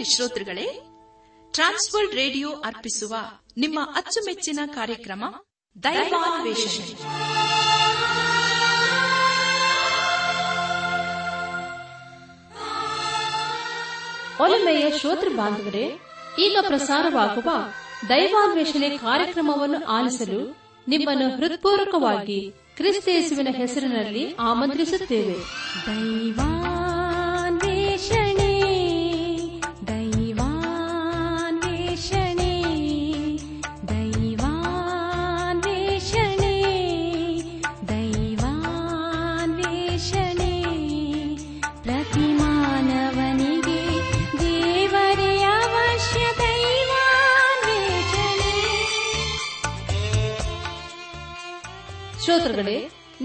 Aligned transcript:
ಬಾನುಲಿ 0.00 0.16
ಶ್ರೋತೃಗಳೇ 0.16 0.66
Trans World 1.50 2.14
radio 2.14 2.50
ಅರ್ಪಿಸುವ 2.50 3.14
ನಿಮ್ಮ 3.56 3.78
ಅಚ್ಚುಮೆಚ್ಚಿನ 3.96 4.60
ಕಾರ್ಯಕ್ರಮ 4.66 5.24
ದೈವಾನ್ವೇಷಣೆ. 5.82 6.86
ಒಲಮೆಯ 14.42 14.98
ಶ್ರೋತೃ 14.98 15.28
ಬಾಂಧವರೇ 15.28 16.00
ಈಗ 16.38 16.56
ಪ್ರಸಾರವಾಗುವ 16.66 17.50
ದೈವಾನ್ವೇಷಣೆ 18.08 18.98
ಕಾರ್ಯಕ್ರಮವನ್ನು 18.98 19.86
ಆಲಿಸಲು 19.86 20.56
ನಿಮ್ಮನ್ನು 20.88 21.36
ಹೃತ್ಪೂರ್ವಕವಾಗಿ 21.36 22.52
ಕ್ರಿಸ್ತೇಸುವಿನ 22.76 23.48
ಹೆಸರಿನಲ್ಲಿ 23.56 24.34
ಆಮಂತ್ರಿಸುತ್ತೇವೆ. 24.34 25.36
ದೈವಾನ್ವೇಷಣೆ 25.86 26.69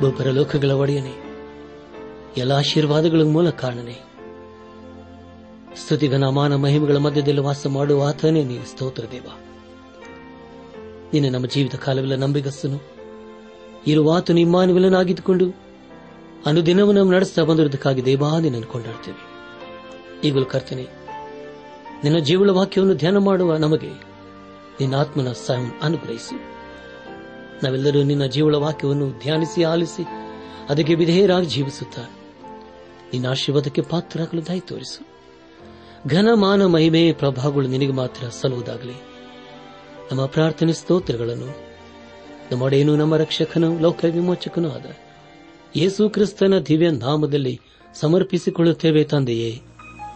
ಭೂಪರ 0.00 0.28
ಲೋಕಗಳ 0.30 0.70
ಒಡೆಯನೆ. 0.70 1.30
ಎಲ್ಲ 2.36 2.52
ಆಶೀರ್ವಾದಗಳ 2.52 3.22
ಮೂಲ 3.22 3.50
ಕಾರಣನೆ. 3.50 3.98
ಸ್ತುತಿಗನ 5.76 6.24
ಮಾನ 6.24 6.54
ಮಹಿಮೆಗಳ 6.54 6.96
ಮಧ್ಯದಲ್ಲಿ 6.96 7.40
ವಾಸ 7.40 7.66
ಮಾಡುವ 7.66 8.08
ಆತನೇ 8.08 8.44
ನೀನು, 8.44 8.64
ಸ್ತೋತ್ರ 8.64 9.04
ದೇವ. 9.12 9.26
ನಿನ್ನ 11.12 11.34
ನಮ್ಮ 11.34 11.46
ಜೀವಿತ 11.46 11.74
ಕಾಲವೆಲ್ಲ 11.74 12.14
ನಂಬಿಗಸ್ತನು. 12.14 12.80
ಇರುವ 13.86 14.16
ಆತನು 14.16 14.40
ಇಮ್ಮಾನುವಿಲನಾಗಿದ್ದುಕೊಂಡು 14.40 15.54
ಅನುದಿನವೂ 16.46 16.92
ನಾವು 16.92 17.10
ನಡೆಸ್ತಾ 17.10 17.42
ಬಂದಿರುವುದಕ್ಕಾಗಿ 17.42 18.02
ನಿನ್ನನ್ನು 18.40 18.66
ಕೊಂಡಾಡ್ತೇವೆ. 18.66 19.30
ಈಗಲೂ 20.28 20.44
ಕರ್ತನೆ, 20.44 20.86
ನಿನ್ನ 22.04 22.18
ಜೀವಳ 22.18 22.50
ವಾಕ್ಯವನ್ನು 22.50 22.94
ಧ್ಯಾನ 22.94 23.16
ಮಾಡುವ 23.16 23.56
ನಮಗೆ 23.56 23.90
ನಿನ್ನ 24.80 24.94
ಆತ್ಮನ 24.94 25.32
ಸಹ 25.32 25.54
ಅನುಗ್ರಹಿಸು. 25.82 26.49
ನಾವೆಲ್ಲರೂ 27.62 28.02
ನಿನ್ನ 28.02 28.26
ಜೀವಳ 28.26 28.54
ವಾಕ್ಯವನ್ನು 28.54 29.10
ಧ್ಯಾನಿಸಿ 29.10 29.62
ಆಲಿಸಿ 29.62 30.06
ಅದಕ್ಕೆ 30.68 30.94
ವಿಧೇಯರಾಗಿ 30.94 31.46
ಜೀವಿಸುತ್ತಾ. 31.46 32.02
ನಿನ್ನ 33.12 33.26
ಆಶೀರ್ವಾದಕ್ಕೆ 33.26 33.82
ಪಾತ್ರರಾಗಲು 33.82 34.46
ದಯ 34.46 34.60
ತೋರಿಸು. 34.60 35.06
ಘನ 36.08 36.28
ಮಾನ 36.34 36.66
ಮಹಿಮೆ 36.66 37.12
ಪ್ರಭಾವಗಳು 37.12 37.68
ನಿನಗೆ 37.68 37.92
ಮಾತ್ರ 37.92 38.28
ಸಲ್ಲುವುದಾಗಲಿ. 38.28 39.02
ನಮ್ಮ 40.10 40.26
ಪ್ರಾರ್ಥನೆ 40.26 40.72
ಸ್ತೋತ್ರಗಳನ್ನು 40.72 41.46
ನಮ್ಮೊಡೆಯನು 42.52 42.96
ನಮ್ಮ 42.96 43.16
ರಕ್ಷಕನು 43.16 43.78
ಲೋಕ 43.78 44.04
ವಿಮೋಚಕನೂ 44.04 44.70
ಆದ 44.70 44.86
ಯೇಸು 45.76 46.08
ಕ್ರಿಸ್ತನ 46.08 46.58
ದಿವ್ಯ 46.58 46.90
ನಾಮದಲ್ಲಿ 46.90 47.60
ಸಮರ್ಪಿಸಿಕೊಳ್ಳುತ್ತೇವೆ 47.94 49.04
ತಂದೆಯೇ. 49.04 49.60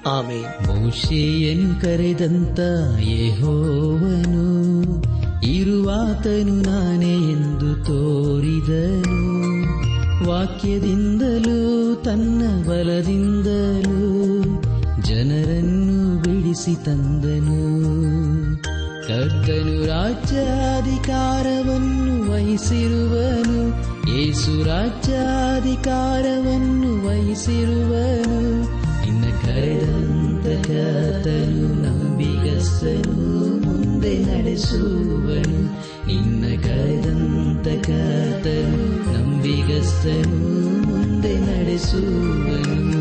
ಆಮೇಲೆ 0.06 1.80
ಕರೆದಂತ 1.80 2.60
ಯೆಹೋವನು 3.00 4.53
ಇರುವಾತನು 5.44 6.62
ನಾನೇ 6.62 7.14
ಎಂದು 7.14 7.84
ತೋರಿದನು. 7.84 9.44
ವಾಕ್ಯದಿಂದಲೂ 10.30 11.94
ತನ್ನ 11.94 12.68
ಬಲದಿಂದಲೂ 12.68 14.42
ಜನರನ್ನು 15.02 16.22
ಬಿಡಿಸಿ 16.22 16.84
ತಂದನು. 16.84 17.84
ಕರ್ತನು 19.08 19.86
ರಾಜ್ಯಾಧಿಕಾರವನ್ನು 19.86 22.32
ವಹಿಸಿರುವನು. 22.32 23.84
ಏಸು 24.16 24.64
ರಾಜ್ಯಾಧಿಕಾರವನ್ನು 24.64 27.08
ವಹಿಸಿರುವನು. 27.08 28.62
ಇನ್ನು 29.08 29.42
ಕರೆದಂತ 29.42 30.66
ಕರ್ತನು 30.66 31.82
ನಂಬಿಗಸ್ತನು. 31.82 33.63
ನಡೆಸುವನು 34.54 35.62
ನಿನ್ನ 36.06 36.62
ಕರೆದಂತ 36.62 37.66
ಕಾತನು 37.86 39.12
ನಂಬಿಗಸ್ತನು 39.12 40.40
ಮುಂದೆ 40.86 41.38
ನಡೆಸುವನು. 41.38 42.93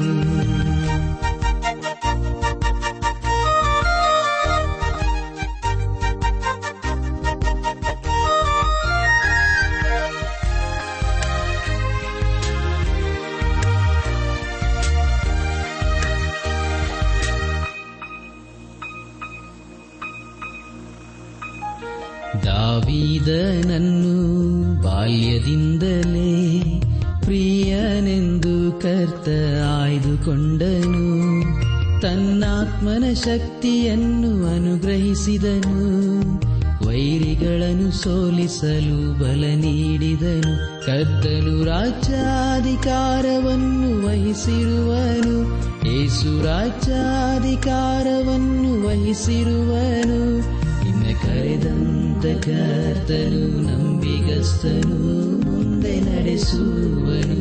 ಕರ್ತನು 53.33 53.61
ನಂಬಿಗಸ್ತನು 53.61 54.97
ಮುಂದೆ 55.45 55.99
ನಡೆಸುವನು 55.99 57.37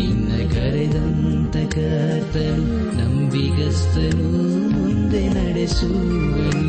ಇನ್ನ 0.00 0.30
ಕರೆದಂತ 0.52 1.56
ಕರ್ತನು 1.74 2.76
ನಂಬಿಗಸ್ತನು 2.98 4.28
ಮುಂದೆ 4.70 5.28
ನಡೆಸುವನು. 5.28 6.62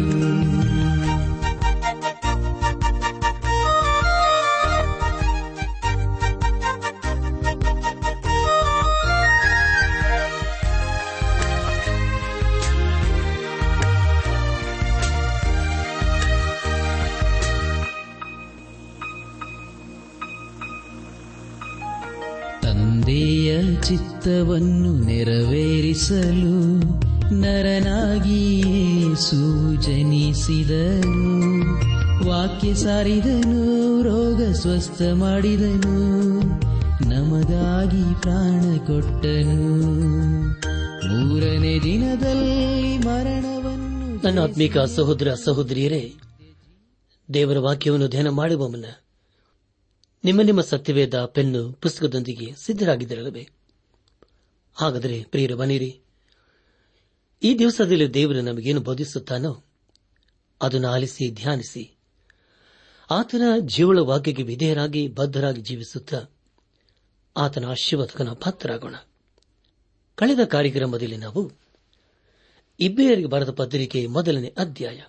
ಚಿತ್ತವನ್ನು 24.44 25.06
ನೆರವೇರಿಸಲು 25.06 26.56
ನರನಾಗಿ 27.40 28.64
ಸೂಜನಿಸಿದನು 29.16 30.32
ವಾಕ್ಯ 32.28 32.74
ಸಾರಿದನು, 32.74 34.02
ರೋಗ 34.02 34.42
ಸ್ವಸ್ಥ 34.52 35.02
ಮಾಡಿದನು, 35.14 35.94
ನಮಗಾಗಿ 37.10 38.04
ಪ್ರಾಣ 38.22 38.60
ಕೊಟ್ಟನು. 38.88 39.60
ಮೂರನೇ 41.08 41.80
ದಿನದಲ್ಲಿ 41.80 42.98
ಮರಣವನ್ನು 42.98 44.22
ನನ್ನ 44.24 44.40
ಆತ್ಮಿಕ 44.40 44.78
ಸಹೋದರ 44.78 45.34
ಸಹೋದರಿಯರೇ, 45.46 46.14
ದೇವರ 47.34 47.60
ವಾಕ್ಯವನ್ನು 47.60 48.08
ಧ್ಯಾನ 48.08 48.30
ಮಾಡುವ 48.30 48.70
ಮುನ್ನ 48.70 48.86
ನಿಮ್ಮ 50.24 50.42
ನಿಮ್ಮ 50.42 50.62
ಸತ್ಯವೇದ 50.62 51.16
ಪೆನ್ನು 51.26 51.72
ಪುಸ್ತಕದೊಂದಿಗೆ 51.82 52.54
ಸಿದ್ಧರಾಗಿದ್ದರಲ್ಲವೇ? 52.66 53.50
ಹಾಗಾದರೆ 54.74 55.24
ಪ್ರಿಯರು 55.24 55.58
ಬನ್ನಿರಿ. 55.58 56.02
ಈ 57.44 57.58
ದಿವಸದಲ್ಲಿ 57.58 58.14
ದೇವರು 58.14 58.42
ನಮಗೇನು 58.42 58.82
ಬೋಧಿಸುತ್ತಾನೋ 58.82 59.64
ಅದನ್ನು 60.62 60.88
ಆಲಿಸಿ 60.88 61.32
ಧ್ಯಾನಿಸಿ. 61.32 61.96
ಆತನ 63.12 63.42
ಜೀವಳ 63.60 64.00
ವಾಕ್ಯಕ್ಕೆ 64.00 64.44
ವಿಧೇಯರಾಗಿ, 64.44 65.08
ಬದ್ಧರಾಗಿ 65.08 65.62
ಜೀವಿಸುತ್ತಾ 65.62 66.24
ಆತನ 67.38 67.66
ಆಶೀರ್ವಾದಕನ 67.66 68.30
ಪಾತ್ರರಾಗೋಣ. 68.30 68.96
ಕಳೆದ 70.16 70.40
ಕಾರ್ಯಕ್ರಮದಲ್ಲಿ 70.44 71.18
ನಾವು 71.18 71.52
ಇಬ್ಬೇರಿಗೆ 72.80 73.28
ಬರೆದ 73.28 73.50
ಪತ್ರಿಕೆ 73.50 74.08
ಮೊದಲನೇ 74.08 74.54
ಅಧ್ಯಾಯ 74.58 75.02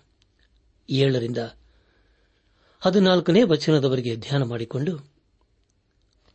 ಏಳರಿಂದ 0.90 1.38
ಹದಿನಾಲ್ಕನೇ 2.80 3.42
ವಚನದವರೆಗೆ 3.42 4.16
ಧ್ಯಾನ 4.16 4.42
ಮಾಡಿಕೊಂಡು 4.42 5.12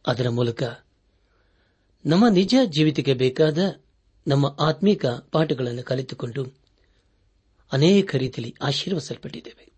ಅದರ 0.08 0.30
ಮೂಲಕ 0.30 0.64
ನಮ್ಮ 2.06 2.28
ನಿಜ 2.28 2.56
ಜೀವಿತಕ್ಕೆ 2.66 3.14
ಬೇಕಾದ 3.14 3.82
ನಮ್ಮ 4.28 4.58
ಆತ್ಮೀಕ 4.60 5.06
ಪಾಠಗಳನ್ನು 5.06 5.84
ಕಲಿತುಕೊಂಡು 5.84 6.46
ಅನೇಕ 7.72 8.16
ರೀತಿಯಲ್ಲಿ 8.16 8.56
ಆಶೀರ್ವಸಲ್ಪಟ್ಟಿದ್ದೇವೆ 8.62 9.70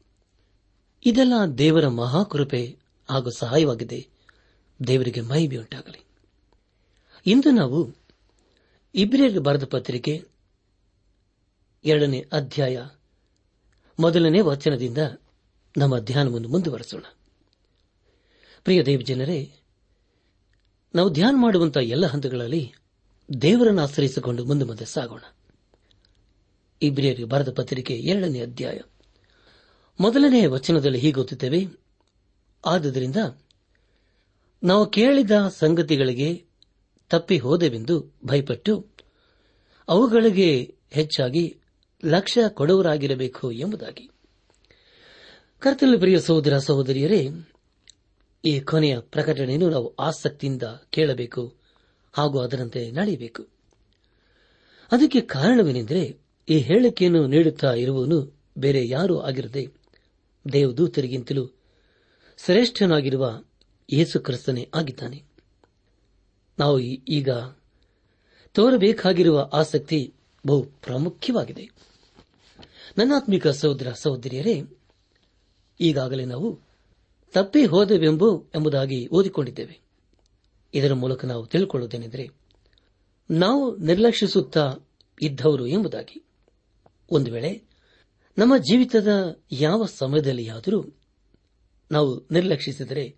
ಇದೆಲ್ಲ 1.05 1.33
ದೇವರ 1.57 1.87
ಮಹಾಕೃಪೆ 1.87 2.77
ಹಾಗೂ 3.09 3.29
ಸಹಾಯವಾಗಿದೆ. 3.29 4.07
ದೇವರಿಗೆ 4.87 5.21
ಮಹಿಮೆಯುಂಟಾಗಲಿ 5.21 6.05
ಇಂದು 7.25 7.51
ನಾವು 7.51 7.95
ಇಬ್ರಿಯರಿಗೆ 8.95 9.39
ಬರೆದ 9.39 9.63
ಪತ್ರಿಕೆ 9.65 10.27
ಎರಡನೇ 11.85 12.25
ಅಧ್ಯಾಯ 12.31 12.85
ಮೊದಲನೇ 13.99 14.41
ವಚನದಿಂದ 14.41 14.97
ನಮ್ಮ 15.77 15.99
ಧ್ಯಾನವನ್ನು 15.99 16.47
ಮುಂದುವರೆಸೋಣ. 16.47 17.03
ಪ್ರಿಯ 18.63 18.83
ದೇವಜನರೇ 18.83 19.53
ನಾವು 20.95 21.09
ಧ್ಯಾನ 21.09 21.35
ಮಾಡುವಂತಹ 21.37 21.81
ಎಲ್ಲ 21.81 22.05
ಹಂತಗಳಲ್ಲಿ 22.05 22.73
ದೇವರನ್ನು 23.41 23.81
ಆಶ್ರಯಿಸಿಕೊಂಡು 23.81 24.45
ಮುಂದೆ 24.45 24.65
ಮುಂದೆ 24.65 24.85
ಸಾಗೋಣ. 24.85 25.21
ಇಬ್ರಿಯರಿಗೆ 26.81 27.23
ಬರೆದ 27.23 27.53
ಪತ್ರಿಕೆ 27.53 27.93
ಎರಡನೇ 27.93 28.41
ಅಧ್ಯಾಯ. 28.41 28.79
ಮೊದಲನೇ 29.99 30.45
ವಚನದಲ್ಲಿ 30.45 30.97
ಹೀಗೆ 30.97 31.19
ಓದುತ್ತೇವೆ. 31.19 31.67
ಆದುದರಿಂದ 32.65 33.15
ನಾವು 34.63 34.85
ಕೇಳಿದ 34.85 35.31
ಸಂಗತಿಗಳಿಗೆ 35.49 36.45
ತಪ್ಪಿ 37.09 37.37
ಹೋದೆವೆಂದು 37.37 38.13
ಭಯಪಟ್ಟು 38.25 38.87
ಅವುಗಳಿಗೆ 39.87 40.75
ಹೆಚ್ಚಾಗಿ 40.91 41.57
ಲಕ್ಷ್ಯ 42.05 42.41
ಕೊಡುವರಾಗಿರಬೇಕು 42.49 43.51
ಎಂಬುದಾಗಿ. 43.51 44.09
ಕರ್ತನ 45.59 45.95
ಪ್ರಿಯ 45.99 46.19
ಸಹೋದರ 46.19 46.57
ಸಹೋದರಿಯರೇ 46.57 47.29
ಈ 48.45 48.59
ಕೊನೆಯ 48.59 48.99
ಪ್ರಕಟಣೆಯನ್ನು 48.99 49.69
ನಾವು 49.69 49.95
ಆಸಕ್ತಿಯಿಂದ 49.95 50.63
ಕೇಳಬೇಕು 50.89 51.55
ಹಾಗೂ 52.13 52.39
ಅದರಂತೆ 52.39 52.91
ನಡೆಯಬೇಕು. 52.91 53.43
ಅದಕ್ಕೆ 54.91 55.21
ಕಾರಣವೇನೆಂದರೆ 55.21 56.19
ಈ 56.49 56.57
ಹೇಳಿಕೆಯನ್ನು 56.57 57.27
ನೀಡುತ್ತಾ 57.27 57.73
ಇರುವವನು 57.73 58.39
ಬೇರೆ 58.57 58.87
ಯಾರೂ 58.87 59.19
ಆಗಿರದೆ 59.19 59.67
ದೇವದೂತರಿಗಿಂತಲೂ 60.53 61.47
ಶ್ರೇಷ್ಠನಾಗಿರುವ 62.45 63.43
ಯೇಸು 63.93 64.19
ಕ್ರಿಸ್ತನೇ 64.19 64.69
ಆಗಿದ್ದಾನೆ. 64.73 65.23
ನಾವು 66.59 66.79
ಈಗ 66.79 67.29
ತೋರಬೇಕಾಗಿರುವ 68.53 69.49
ಆಸಕ್ತಿ 69.53 70.13
ಬಹು 70.47 70.63
ಪ್ರಾಮುಖ್ಯವಾಗಿದೆ. 70.63 71.69
ನನ್ನಾತ್ಮಿಕ 72.97 73.47
ಸಹೋದರ 73.47 73.91
ಸಹೋದರಿಯರೇ, 73.91 74.63
ಈಗಾಗಲೇ 75.79 76.25
ನಾವು 76.25 76.70
ತಪ್ಪಿ 77.33 77.65
ಹೋದೆವೆಂಬು 77.65 78.49
ಎಂಬುದಾಗಿ 78.55 79.07
ಓದಿಕೊಂಡಿದ್ದೇವೆ. 79.07 79.81
ಇದರ 80.73 80.93
ಮೂಲಕ 80.93 81.25
ನಾವು 81.25 81.47
ತಿಳಿಕೊಳ್ಳುವುದೇನೆಂದರೆ, 81.47 82.29
ನಾವು 83.31 83.77
ನಿರ್ಲಕ್ಷಿಸುತ್ತಾ 83.77 84.77
ಇದ್ದವರು 85.21 85.67
ಎಂಬುದಾಗಿ. 85.67 86.25
ಒಂದು 87.11 87.31
ವೇಳೆ 87.31 87.63
ನಮ್ಮ 88.37 88.57
ಜೀವಿತದ 88.57 89.07
ಯಾವ 89.51 89.85
ಸಮಯದಲ್ಲಿಯಾದರೂ 89.85 90.85
ನಾವು 91.91 92.27
ನಿರ್ಲಕ್ಷಿಸಿದರೆ, 92.31 93.15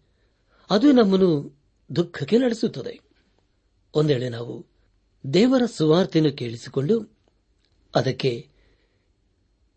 ಅದು 0.69 0.91
ನಮ್ಮನ್ನು 0.91 1.59
ದುಃಖಕ್ಕೆ 1.95 2.37
ನಡೆಸುತ್ತದೆ. 2.37 2.99
ಒಂದೇಳೆ 3.93 4.29
ನಾವು 4.29 4.65
ದೇವರ 5.33 5.65
ಸುವಾರ್ತೆಯನ್ನು 5.65 6.33
ಕೇಳಿಸಿಕೊಂಡು 6.33 7.17
ಅದಕ್ಕೆ 7.95 8.49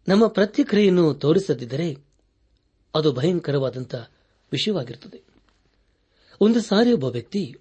ನಮ್ಮ 0.08 0.26
ಪ್ರತಿಕ್ರಿಯೆಯನ್ನು 0.26 1.14
ತೋರಿಸದಿದ್ದರೆ, 1.14 1.96
ಅದು 2.94 3.12
ಭಯಂಕರವಾದಂಥ 3.12 3.94
ವಿಷಯವಾಗಿರುತ್ತದೆ 4.52 5.22
ಒಂದು 6.40 6.60
ಸಾರಿ 6.60 6.92
ಒಬ್ಬ 6.92 7.04
ವ್ಯಕ್ತಿ 7.04 7.56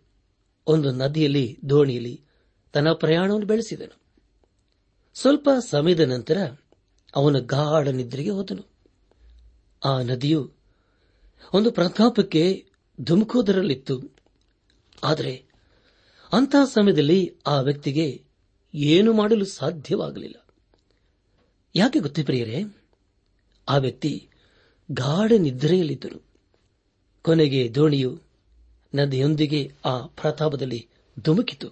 ಒಂದು 0.67 0.91
ನದಿಯಲ್ಲಿ, 0.91 1.59
ದೋಣಿಯಲ್ಲಿ 1.69 2.21
ತನ್ನ 2.73 2.91
ಪ್ರಯಾಣವನ್ನು 2.93 3.45
ಬೆಳೆಸಿದನು. 3.45 3.99
ಸ್ವಲ್ಪ 5.13 5.49
ಸಮಯದ 5.69 5.99
ನಂತರ 5.99 6.55
ಅವನು 7.15 7.41
ಗಾಢ 7.41 7.87
ನಿದ್ರೆಗೆ 7.87 8.29
ಹೋದನು. 8.29 8.69
ಆ 9.85 10.01
ನದಿಯು 10.01 10.51
ಒಂದು 11.53 11.71
ಪ್ರತಾಪಕ್ಕೆ 11.71 12.65
ಧುಮುಕೋದರಲ್ಲಿತ್ತು 13.01 14.15
ಆದರೆ 15.03 15.45
ಅಂತಹ 16.33 16.65
ಸಮಯದಲ್ಲಿ 16.65 17.35
ಆ 17.47 17.59
ವ್ಯಕ್ತಿಗೆ 17.59 18.23
ಏನು 18.73 19.13
ಮಾಡಲು 19.13 19.45
ಸಾಧ್ಯವಾಗಲಿಲ್ಲ. 19.45 20.45
ಯಾಕೆ 21.75 21.99
ಗೊತ್ತಿ 21.99 22.23
ಪ್ರಿಯರೇ? 22.23 22.63
ಆ 23.69 23.77
ವ್ಯಕ್ತಿ 23.77 24.29
ಗಾಢ 24.91 25.31
ನಿದ್ರೆಯಲ್ಲಿದ್ದನು. 25.37 26.34
ಕೊನೆಗೆ 27.25 27.75
ದೋಣಿಯು 27.75 28.21
ನದಿಯೊಂದಿಗೆ 28.95 29.71
ಆ 29.85 29.99
ಪ್ರತಾಪದಲ್ಲಿ 29.99 30.87
ಧುಮುಕಿತು. 31.19 31.69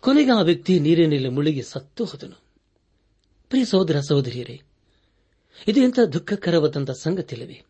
ಕೊನೆಗೆ 0.00 0.30
ಆ 0.30 0.40
ವ್ಯಕ್ತಿ 0.40 0.80
ನೀರಿನಲ್ಲಿ 0.80 1.28
ಮುಳುಗಿ 1.28 1.62
ಸತ್ತು 1.62 2.04
ಹೋದನು. 2.04 2.42
ಪ್ರಿಯ 3.48 3.64
ಸಹೋದರ, 3.64 4.00
ಸಹೋದರಿಯರೇ, 4.00 4.62
ಇದು 5.68 5.80
ಎಂಥ 5.80 5.98
ದುಃಖಕರವಾದಂಥ 6.00 6.90
ಸಂಗತಿಯಲ್ಲವೇ? 6.90 7.62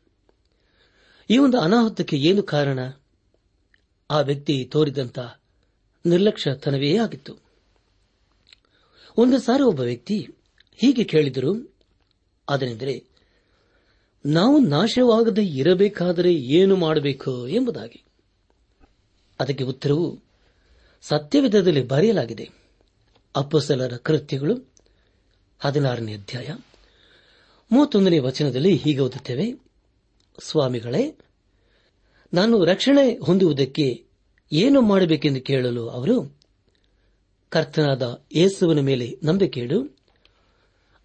ಈ 1.30 1.38
ಒಂದು 1.38 1.60
ಅನಾಹುತಕ್ಕೆ 1.60 2.16
ಏನು 2.16 2.42
ಕಾರಣ? 2.42 2.78
ಆ 4.10 4.20
ವ್ಯಕ್ತಿ 4.20 4.64
ತೋರಿದಂತ 4.64 5.18
ನಿರ್ಲಕ್ಷ್ಯತನವೇ 6.06 6.96
ಆಗಿತ್ತು. 6.96 7.36
ಒಂದು 9.16 9.38
ಸಾರಿ 9.38 9.62
ಒಬ್ಬ 9.62 9.80
ವ್ಯಕ್ತಿ 9.80 10.28
ಹೀಗೆ 10.76 11.04
ಕೇಳಿದರು 11.04 11.74
ಅದನೆಂದರೆ 12.48 13.09
ನಾವು 14.26 14.58
ನಾಶವಾಗದೆ 14.58 15.44
ಇರಬೇಕಾದರೆ 15.44 16.34
ಏನು 16.34 16.76
ಮಾಡಬೇಕು 16.76 17.48
ಎಂಬುದಾಗಿ. 17.48 18.04
ಅದಕ್ಕೆ 19.40 19.64
ಉತ್ತರವು 19.64 20.18
ಸತ್ಯವಿಧದಲ್ಲಿ 21.02 21.82
ಬರೆಯಲಾಗಿದೆ. 21.82 22.50
ಅಪ್ಪಸಲರ 23.36 23.96
ಕೃತ್ಯಗಳು 23.96 24.72
ಹದಿನಾರನೇ 25.58 26.14
ಅಧ್ಯಾಯ. 26.14 26.48
ಮೂವತ್ತೊಂದನೇ 27.72 28.18
ವಚನದಲ್ಲಿ 28.18 28.76
ಹೀಗೆ 28.76 29.00
ಓದುತ್ತೇವೆ. 29.00 29.60
ಸ್ವಾಮಿಗಳೇ, 30.42 31.18
ನಾನು 32.34 32.64
ರಕ್ಷಣೆ 32.64 33.18
ಹೊಂದುವುದಕ್ಕೆ 33.18 34.04
ಏನು 34.52 34.80
ಮಾಡಬೇಕೆಂದು 34.80 35.40
ಕೇಳಲು 35.40 35.88
ಅವರು, 35.88 36.36
ಕರ್ತನಾದ 37.48 38.22
ಯೇಸುವಿನ 38.34 38.80
ಮೇಲೆ 38.80 39.18
ನಂಬಿಕೆ 39.22 39.60
ಇಡು. 39.60 39.96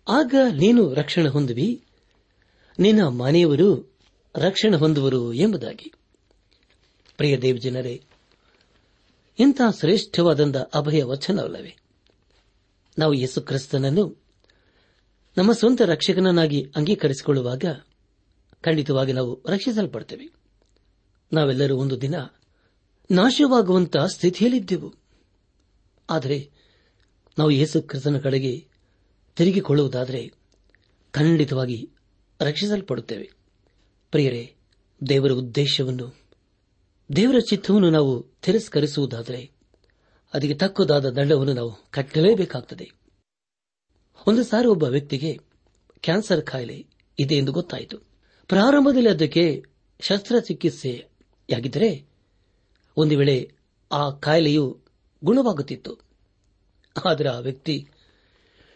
ಆಗ 0.07 0.35
ನೀನು 0.53 0.93
ರಕ್ಷಣೆ 0.93 1.29
ಹೊಂದುವಿ. 1.29 1.84
ನಿನ್ನ 2.79 3.07
ಮನೆಯವರು 3.07 3.95
ರಕ್ಷಣೆ 4.35 4.77
ಹೊಂದುವರು 4.77 5.33
ಎಂಬುದಾಗಿ. 5.33 5.93
ಪ್ರಿಯ 7.17 7.37
ದೇವಜನರೇ 7.37 8.03
ಇಂತಹ 9.39 9.71
ಶ್ರೇಷ್ಠವಾದಂಥ 9.79 10.57
ಅಭಯ 10.57 11.03
ವಚನವಲ್ಲವೇ? 11.03 11.75
ನಾವು 12.97 13.13
ಯೇಸು 13.13 13.41
ಕ್ರಿಸ್ತನನ್ನು 13.41 14.23
ನಮ್ಮ 15.37 15.51
ಸ್ವಂತ 15.51 15.81
ರಕ್ಷಕನನ್ನಾಗಿ 15.81 16.71
ಅಂಗೀಕರಿಸಿಕೊಳ್ಳುವಾಗ 16.75 17.63
ಖಂಡಿತವಾಗಿ 18.61 19.13
ನಾವು 19.13 19.43
ರಕ್ಷಿಸಲ್ಪಡ್ತೇವೆ. 19.47 20.29
ನಾವೆಲ್ಲರೂ 21.33 21.77
ಒಂದು 21.77 22.01
ದಿನ 22.01 22.15
ನಾಶವಾಗುವಂತಹ 23.11 24.05
ಸ್ಥಿತಿಯಲ್ಲಿದ್ದೆವು. 24.05 24.93
ಆದರೆ 26.09 26.51
ನಾವು 27.37 27.51
ಯೇಸು 27.51 27.81
ಕ್ರಿಸ್ತನ 27.81 28.17
ಕಡೆಗೆ 28.17 28.67
ತಿರುಗಿಕೊಳ್ಳುವುದಾದರೆ 29.35 30.31
ಖಂಡಿತವಾಗಿ 31.11 31.89
ರಕ್ಷಿಸಲ್ಪಡುತ್ತೇವೆ. 32.41 33.31
ಪ್ರಿಯರೇ, 34.11 34.53
ದೇವರ 35.09 35.31
ಉದ್ದೇಶವನ್ನು, 35.31 36.15
ದೇವರ 37.15 37.35
ಚಿತ್ತವನ್ನು 37.49 37.89
ನಾವು 37.89 38.25
ತಿರಸ್ಕರಿಸುವುದಾದರೆ 38.41 39.51
ಅದಕ್ಕೆ 40.33 40.53
ತಕ್ಕುದಾದ 40.53 41.09
ದಂಡವನ್ನು 41.09 41.53
ನಾವು 41.53 41.77
ಕಟ್ಟಲೇಬೇಕಾಗುತ್ತದೆ 41.91 42.91
ಒಂದು 44.27 44.43
ಸಾರಿ 44.43 44.67
ಒಬ್ಬ 44.67 44.83
ವ್ಯಕ್ತಿಗೆ 44.83 45.39
ಕ್ಯಾನ್ಸರ್ 46.01 46.41
ಕಾಯಿಲೆ 46.41 46.85
ಇದೆ 47.19 47.35
ಎಂದು 47.35 47.51
ಗೊತ್ತಾಯಿತು. 47.51 47.97
ಪ್ರಾರಂಭದಲ್ಲಿ 48.47 49.09
ಅದಕ್ಕೆ 49.09 49.63
ಶಸ್ತ್ರಚಿಕಿತ್ಸೆಯಾಗಿದ್ದರೆ 49.99 52.05
ಒಂದು 52.97 53.17
ವೇಳೆ 53.17 53.51
ಆ 53.91 54.09
ಕಾಯಿಲೆಯು 54.09 54.81
ಗುಣವಾಗುತ್ತಿತ್ತು. 55.23 55.99
ಆದರೆ 57.05 57.29
ಆ 57.29 57.39
ವ್ಯಕ್ತಿ 57.39 57.89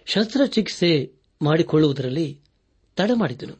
ಶಸ್ತ್ರಚಿಕಿತ್ಸೆ 0.05 1.13
ಮಾಡಿಕೊಳ್ಳುವುದರಲ್ಲಿ 1.41 2.41
ತಡ 2.99 3.11
ಮಾಡಿದನು. 3.13 3.55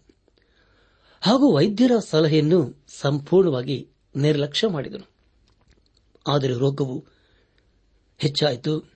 ಹಾಗೂ 1.22 1.56
ವೈದ್ಯರ 1.56 1.92
ಸಲಹೆಯನ್ನು 2.00 2.86
ಸಂಪೂರ್ಣವಾಗಿ 2.88 3.90
ನಿರ್ಲಕ್ಷ್ಯ 4.16 4.68
ಮಾಡಿದನು. 4.68 5.10
ಆದರೆ 6.28 6.54
ರೋಗವು 6.54 7.06
ಹೆಚ್ಚಾಯಿತು. 8.18 8.92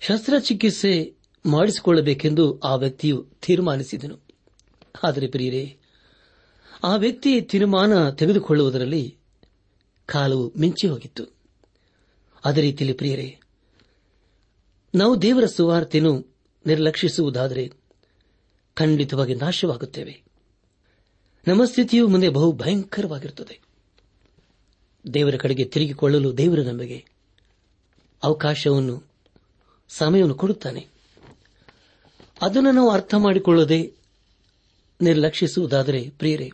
ಶಸ್ತ್ರಚಿಕಿತ್ಸೆ 0.00 1.14
ಮಾಡಿಸಿಕೊಳ್ಳಬೇಕೆಂದು 1.46 2.58
ಆ 2.58 2.74
ವ್ಯಕ್ತಿಯು 2.74 3.26
ತೀರ್ಮಾನಿಸಿದನು. 3.46 4.18
ಆದರೆ 5.02 5.28
ಪ್ರಿಯರೇ, 5.28 5.78
ಆ 6.84 6.96
ವ್ಯಕ್ತಿ 6.96 7.40
ತೀರ್ಮಾನ 7.40 8.10
ತೆಗೆದುಕೊಳ್ಳುವುದರಲ್ಲಿ 8.10 9.18
ಕಾಲವು 10.06 10.52
ಮಿಂಚಿ 10.58 10.88
ಹೋಗಿತ್ತು. 10.88 11.24
ಅದೇ 12.44 12.60
ರೀತಿಯಲ್ಲಿ 12.60 12.98
ಪ್ರಿಯರೇ, 12.98 13.40
ನಾವು 14.94 15.22
ದೇವರ 15.22 15.46
ಸುವಾರ್ತೆಯನ್ನು 15.46 16.36
ನಿರ್ಲಕ್ಷಿಸುವುದಾದರೆ 16.66 17.81
ಖಂಡಿತವಾಗಿ 18.74 19.34
ನಾಶವಾಗುತ್ತೇವೆ. 19.34 20.22
ನಮ್ಮ 21.48 21.64
ಸ್ಥಿತಿಯು 21.64 22.08
ಮುಂದೆ 22.08 22.28
ಬಹು 22.28 22.52
ಭಯಂಕರವಾಗಿರುತ್ತದೆ. 22.52 23.60
ದೇವರ 25.14 25.34
ಕಡೆಗೆ 25.36 25.64
ತಿರುಗಿಕೊಳ್ಳಲು 25.64 26.38
ದೇವರು 26.38 26.62
ನಮಗೆ 26.62 27.04
ಅವಕಾಶವನ್ನು, 28.22 29.04
ಸಮಯವನ್ನು 29.88 30.34
ಕೊಡುತ್ತಾನೆ. 30.34 30.86
ಅದನ್ನು 32.42 32.70
ನಾವು 32.70 32.90
ಅರ್ಥ 32.90 33.14
ಮಾಡಿಕೊಳ್ಳದೆ 33.14 33.92
ನಿರ್ಲಕ್ಷಿಸುವುದಾದರೆ 35.00 36.10
ಪ್ರಿಯರೇ, 36.10 36.50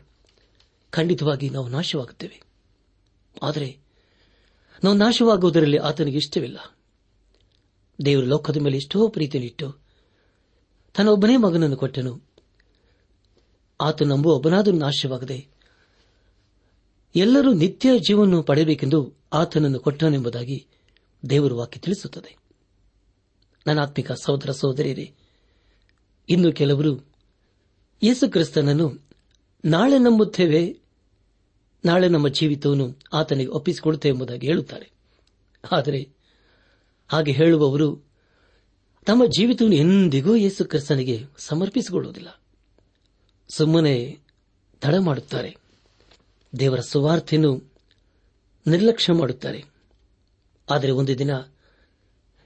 ಖಂಡಿತವಾಗಿ 0.90 1.50
ನಾವು 1.50 1.68
ನಾಶವಾಗುತ್ತೇವೆ. 1.68 2.42
ಆದರೆ 3.42 3.78
ನಾವು 4.84 4.96
ನಾಶವಾಗುವುದರಲ್ಲಿ 4.96 5.76
ಆತನಿಗೆ 5.76 6.16
ಇಷ್ಟವಿಲ್ಲ. 6.16 6.76
ದೇವರು 8.04 8.26
ಲೋಕದ 8.26 8.56
ಮೇಲೆ 8.56 8.76
ಎಷ್ಟೋ 8.76 9.08
ಪ್ರೀತಿಯನ್ನಿಟ್ಟು 9.08 9.87
ತನ್ನ 10.98 11.08
ಒಬ್ಬನೇ 11.08 11.36
ಮಗನನ್ನು 11.36 11.76
ಕೊಟ್ಟನು. 11.76 12.28
ಆತ 13.80 14.02
ನಂಬುವ 14.02 14.32
ಒಬ್ಬನಾದರೂ 14.32 14.76
ನಾಶವಾಗದೆ 14.76 15.48
ಎಲ್ಲರೂ 17.16 17.52
ನಿತ್ಯ 17.52 17.98
ಜೀವನವನ್ನು 17.98 18.42
ಪಡೆಯಬೇಕೆಂದು 18.42 19.14
ಆತನನ್ನು 19.32 19.80
ಕೊಟ್ಟನೆಂಬುದಾಗಿ 19.80 20.66
ದೇವರು 21.30 21.56
ವಾಕ್ಯ 21.56 21.80
ತಿಳಿಸುತ್ತದೆ. 21.80 22.36
ನನ್ನ 23.66 23.80
ಆತ್ಮಿಕ 23.80 24.12
ಸಹೋದರ 24.12 24.50
ಸಹೋದರಿಯರೇ, 24.50 25.14
ಇನ್ನು 26.28 26.52
ಕೆಲವರು 26.52 27.06
ಯೇಸು 28.02 28.32
ಕ್ರಿಸ್ತನನ್ನು 28.32 29.08
ನಾಳೆ 29.64 29.98
ನಂಬುತ್ತೇವೆ, 29.98 30.80
ನಾಳೆ 31.84 32.08
ನಮ್ಮ 32.08 32.28
ಜೀವಿತವನ್ನು 32.28 32.98
ಆತನಿಗೆ 33.12 33.50
ಒಪ್ಪಿಸಿಕೊಡುತ್ತೇವೆ 33.50 34.12
ಎಂಬುದಾಗಿ 34.12 34.46
ಹೇಳುತ್ತಾರೆ. 34.46 34.90
ಆದರೆ 35.72 36.08
ಹಾಗೆ 37.08 37.32
ಹೇಳುವವರು 37.32 38.07
ತಮ್ಮ 39.06 39.26
ಜೀವಿತವನ್ನು 39.26 39.76
ಎಂದಿಗೂ 39.76 40.36
ಯೇಸು 40.36 40.64
ಕ್ರಿಸ್ತನಿಗೆ 40.64 41.24
ಸಮರ್ಪಿಸಿಕೊಳ್ಳುವುದಿಲ್ಲ. 41.38 42.40
ಸುಮ್ಮನೆ 43.48 44.18
ತಡ 44.80 44.94
ಮಾಡುತ್ತಾರೆ. 44.94 45.56
ದೇವರ 46.58 46.80
ಸುವಾರ್ತೆಯನ್ನು 46.80 47.72
ನಿರ್ಲಕ್ಷ್ಯ 48.66 49.12
ಮಾಡುತ್ತಾರೆ. 49.12 49.64
ಆದರೆ 50.70 50.90
ಒಂದು 50.90 51.18
ದಿನ 51.18 51.30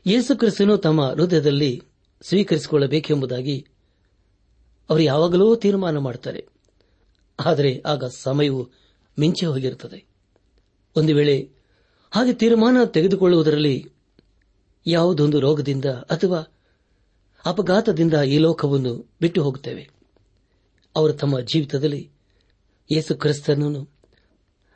ಯೇಸು 0.07 0.39
ಕ್ರಿಸ್ತನು 0.39 0.79
ತಮ್ಮ 0.79 1.11
ಹೃದಯದಲ್ಲಿ 1.11 1.83
ಸ್ವೀಕರಿಸಿಕೊಳ್ಳಬೇಕೆಂಬುದಾಗಿ 2.23 3.67
ಅವರು 4.91 5.03
ಯಾವಾಗಲೂ 5.03 5.57
ತೀರ್ಮಾನ 5.57 5.99
ಮಾಡುತ್ತಾರೆ. 5.99 6.47
ಆದರೆ 7.47 7.83
ಆಗ 7.87 8.05
ಸಮಯವು 8.05 8.71
ಮಿಂಚೆ 9.19 9.47
ಹೋಗಿರುತ್ತದೆ. 9.47 10.05
ಒಂದು 10.97 11.15
ವೇಳೆ 11.15 11.51
ಹಾಗೆ 12.11 12.33
ತೀರ್ಮಾನ 12.33 12.85
ತೆಗೆದುಕೊಳ್ಳುವುದರಲ್ಲಿ 12.85 13.92
ಯಾವುದೊಂದು 14.87 15.41
ರೋಗದಿಂದ 15.41 15.85
ಅಥವಾ 15.85 16.53
ಅಪಘಾತದಿಂದ 17.47 18.15
ಈ 18.15 18.39
ಲೋಕವನ್ನು 18.39 19.11
ಬಿಟ್ಟು 19.21 19.43
ಹೋಗುತ್ತೇವೆ. 19.43 19.89
ಅವರು 20.97 21.13
ತಮ್ಮ 21.13 21.41
ಜೀವಿತದಲ್ಲಿ 21.41 22.11
ಯೇಸು 22.93 23.15
ಕ್ರಿಸ್ತನನ್ನು 23.15 23.89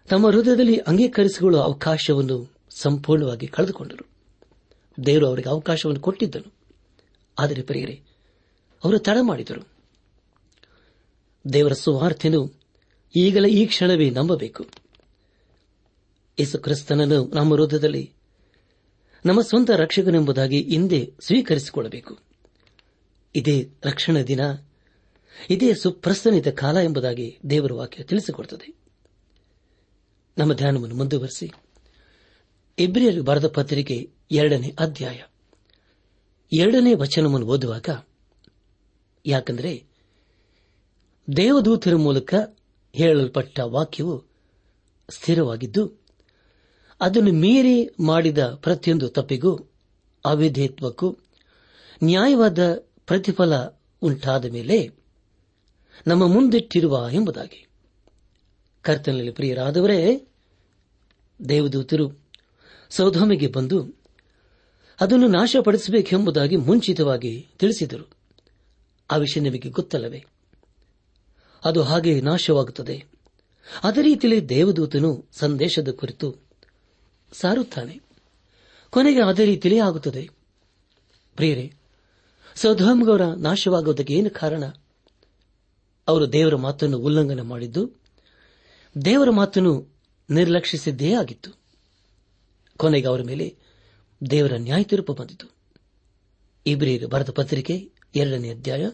ತಮ್ಮ 0.08 0.30
ಹೃದಯದಲ್ಲಿ 0.30 0.76
ಅಂಗೀಕರಿಸಿಕೊಳ್ಳುವ 0.78 1.62
ಅವಕಾಶವನ್ನು 1.62 2.54
ಸಂಪೂರ್ಣವಾಗಿ 2.70 3.46
ಕಳೆದುಕೊಂಡರು. 3.46 4.08
ದೇವರು 5.06 5.26
ಅವರಿಗೆ 5.26 5.48
ಅವಕಾಶವನ್ನು 5.48 6.00
ಕೊಟ್ಟಿದ್ದನು. 6.00 6.54
ಆದರೆ 7.38 7.62
ಪ್ರಿಯರೇ, 7.62 8.02
ಅವರು 8.84 8.98
ತಡ 8.98 9.16
ಮಾಡಿದರು. 9.22 9.68
ದೇವರ 11.52 11.72
ಸುವಾರ್ತೆಯನ್ನು 11.72 12.60
ಈಗಲೇ 13.16 13.48
ಈ 13.48 13.66
ಕ್ಷಣವೇ 13.66 14.10
ನಂಬಬೇಕು. 14.10 14.66
ಯೇಸು 16.38 16.58
ಕ್ರಿಸ್ತನನ್ನು 16.58 17.24
ನಮ್ಮ 17.24 17.54
ಹೃದಯದಲ್ಲಿ 17.54 18.15
ನಮ್ಮ 19.26 19.40
ಸ್ವಂತ 19.40 19.70
ರಕ್ಷಕನೆಂಬುದಾಗಿ 19.70 20.62
ಹಿಂದೆ 20.62 21.14
ಸ್ವೀಕರಿಸಿಕೊಳ್ಳಬೇಕು. 21.20 22.18
ಇದೇ 23.36 23.70
ರಕ್ಷಣಾ 23.84 24.22
ದಿನ, 24.22 24.40
ಇದೇ 25.50 25.74
ಸುಪ್ರಸ್ತನಿತ 25.74 26.48
ಕಾಲ 26.48 26.76
ಎಂಬುದಾಗಿ 26.76 27.38
ದೇವರ 27.50 27.72
ವಾಕ್ಯ 27.72 28.02
ತಿಳಿಸಿಕೊಡುತ್ತದೆ. 28.02 28.74
ನಮ್ಮ 30.38 30.54
ಧ್ಯಾನವನ್ನು 30.54 30.94
ಮುಂದುವರೆಸಿ. 30.94 31.50
ಇಬ್ರಿಯರು 32.78 33.22
ಬರೆದ 33.22 33.46
ಪತ್ರಿಕೆ 33.46 34.10
ಎರಡನೇ 34.30 34.74
ಅಧ್ಯಾಯ. 34.78 35.22
ಎರಡನೇ 36.52 36.94
ವಚನವನ್ನು 36.94 37.46
ಓದುವಾಗ, 37.46 37.88
ಯಾಕಂದರೆ 39.26 39.84
ದೇವದೂತರ 41.36 41.94
ಮೂಲಕ 41.94 42.34
ಹೇಳಲ್ಪಟ್ಟ 42.92 43.60
ವಾಕ್ಯವು 43.60 44.24
ಸ್ಥಿರವಾಗಿದ್ದು 45.10 46.05
ಅದನ್ನು 47.00 47.32
ಮೀರಿ 47.32 47.90
ಮಾಡಿದ 48.00 48.38
ಪ್ರತಿಯೊಂದು 48.38 49.08
ತಪ್ಪಿಗೂ 49.08 49.58
ಅವಿಧೇತ್ವಕ್ಕೂ 50.24 51.16
ನ್ಯಾಯವಾದ 52.04 52.58
ಪ್ರತಿಫಲ 53.06 53.54
ಉಂಟಾದ 54.02 54.44
ಮೇಲೆ 54.44 54.90
ನಮ್ಮ 56.06 56.26
ಮುಂದಿಟ್ಟಿರುವ 56.26 57.08
ಎಂಬುದಾಗಿ. 57.12 57.66
ಕರ್ತನಲ್ಲಿ 58.82 59.30
ಪ್ರಿಯರಾದವರೇ, 59.30 60.28
ದೇವದೂತರು, 61.48 62.20
ಸೌಧಾಮಿಗೆ 62.90 63.46
ಬಂದು 63.46 63.98
ಅದನ್ನು 65.00 65.26
ನಾಶಪಡಿಸಬೇಕೆಂಬುದಾಗಿ 65.26 66.56
ಮುಂಚಿತವಾಗಿ 66.56 67.46
ತಿಳಿಸಿದರು. 67.58 68.10
ಆ 69.10 69.16
ವಿಷಯ 69.16 69.40
ನಿಮಗೆ 69.40 69.68
ಗೊತ್ತಲ್ಲವೇ? 69.68 70.24
ಅದು 71.64 71.82
ಹಾಗೆ 71.82 72.20
ನಾಶವಾಗುತ್ತದೆ. 72.20 73.04
ಅದೇ 73.82 74.02
ರೀತಿಯಲ್ಲಿ 74.02 74.48
ದೇವದೂತನು 74.48 75.28
ಸಂದೇಶದ 75.32 75.88
ಕುರಿತು 75.88 76.45
ಸಾರುತ್ತಾನೆ. 77.32 78.00
ಕೊನೆಗೆ 78.90 79.22
ಅದೇ 79.22 79.44
ರೀತಿಯೇ 79.44 79.78
ಆಗುತ್ತದೆ. 79.78 80.28
ಪ್ರಿಯರೇ 81.36 81.72
ಸೌಧಾಮ್ಗೌರ 82.54 83.20
ನಾಶವಾಗುವುದಕ್ಕೆ 83.24 84.14
ಏನು 84.14 84.30
ಕಾರಣ? 84.30 84.64
ಅವರು 86.08 86.32
ದೇವರ 86.32 86.56
ಮಾತನ್ನು 86.56 86.98
ಉಲ್ಲಂಘನೆ 86.98 87.42
ಮಾಡಿದ್ದು, 87.42 87.90
ದೇವರ 89.04 89.30
ಮಾತನ್ನು 89.30 89.96
ನಿರ್ಲಕ್ಷಿಸಿದ್ದೇ 90.30 91.14
ಆಗಿತ್ತು. 91.14 91.50
ಕೊನೆಗೆ 92.76 93.08
ಅವರ 93.08 93.22
ಮೇಲೆ 93.22 93.56
ದೇವರ 94.30 94.52
ನ್ಯಾಯ 94.56 94.82
ತೀರ್ಪು 94.82 95.12
ಬಂದಿತು. 95.12 95.56
ಇಬ್ರಿಯರು 96.66 97.08
ಬರೆದ 97.08 97.30
ಪತ್ರಿಕೆ 97.30 97.92
ಎರಡನೇ 98.14 98.50
ಅಧ್ಯಾಯ 98.50 98.90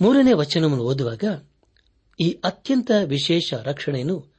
ಮೂರನೇ 0.00 0.32
ವಚನವನ್ನು 0.32 0.84
ಓದುವಾಗ 0.84 1.24
ಈ 2.20 2.30
ಅತ್ಯಂತ 2.44 2.90
ವಿಶೇಷ 3.04 3.54
ರಕ್ಷಣೆಯನ್ನು 3.54 4.34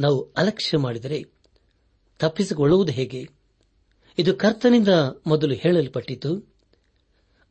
ನಾವು 0.00 0.32
ಅಲಕ್ಷ್ಯ 0.36 0.78
ಮಾಡಿದರೆ 0.78 1.31
ತಪ್ಪಿಸಿಕೊಳ್ಳುವುದು 2.22 2.92
ಹೇಗೆ? 2.92 3.28
ಇದು 4.18 4.36
ಕರ್ತನಿಂದ 4.36 4.88
ಮೊದಲು 5.26 5.54
ಹೇಳಲ್ಪಟ್ಟಿತು. 5.54 6.54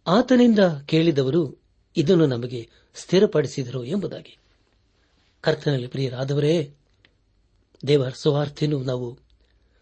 ಆತನಿಂದ 0.08 0.60
ಕೇಳಿದವರು 0.86 1.62
ಇದನ್ನು 1.98 2.26
ನಮಗೆ 2.26 2.70
ಸ್ಥಿರಪಡಿಸಿದರು 2.96 3.86
ಎಂಬುದಾಗಿ. 3.86 4.38
ಕರ್ತನಲ್ಲಿ 5.42 5.88
ಪ್ರಿಯರಾದವರೇ, 5.88 6.74
ದೇವರ 7.88 8.10
ಸುವಾರ್ತೆಯನ್ನು 8.10 8.84
ನಾವು 8.84 9.20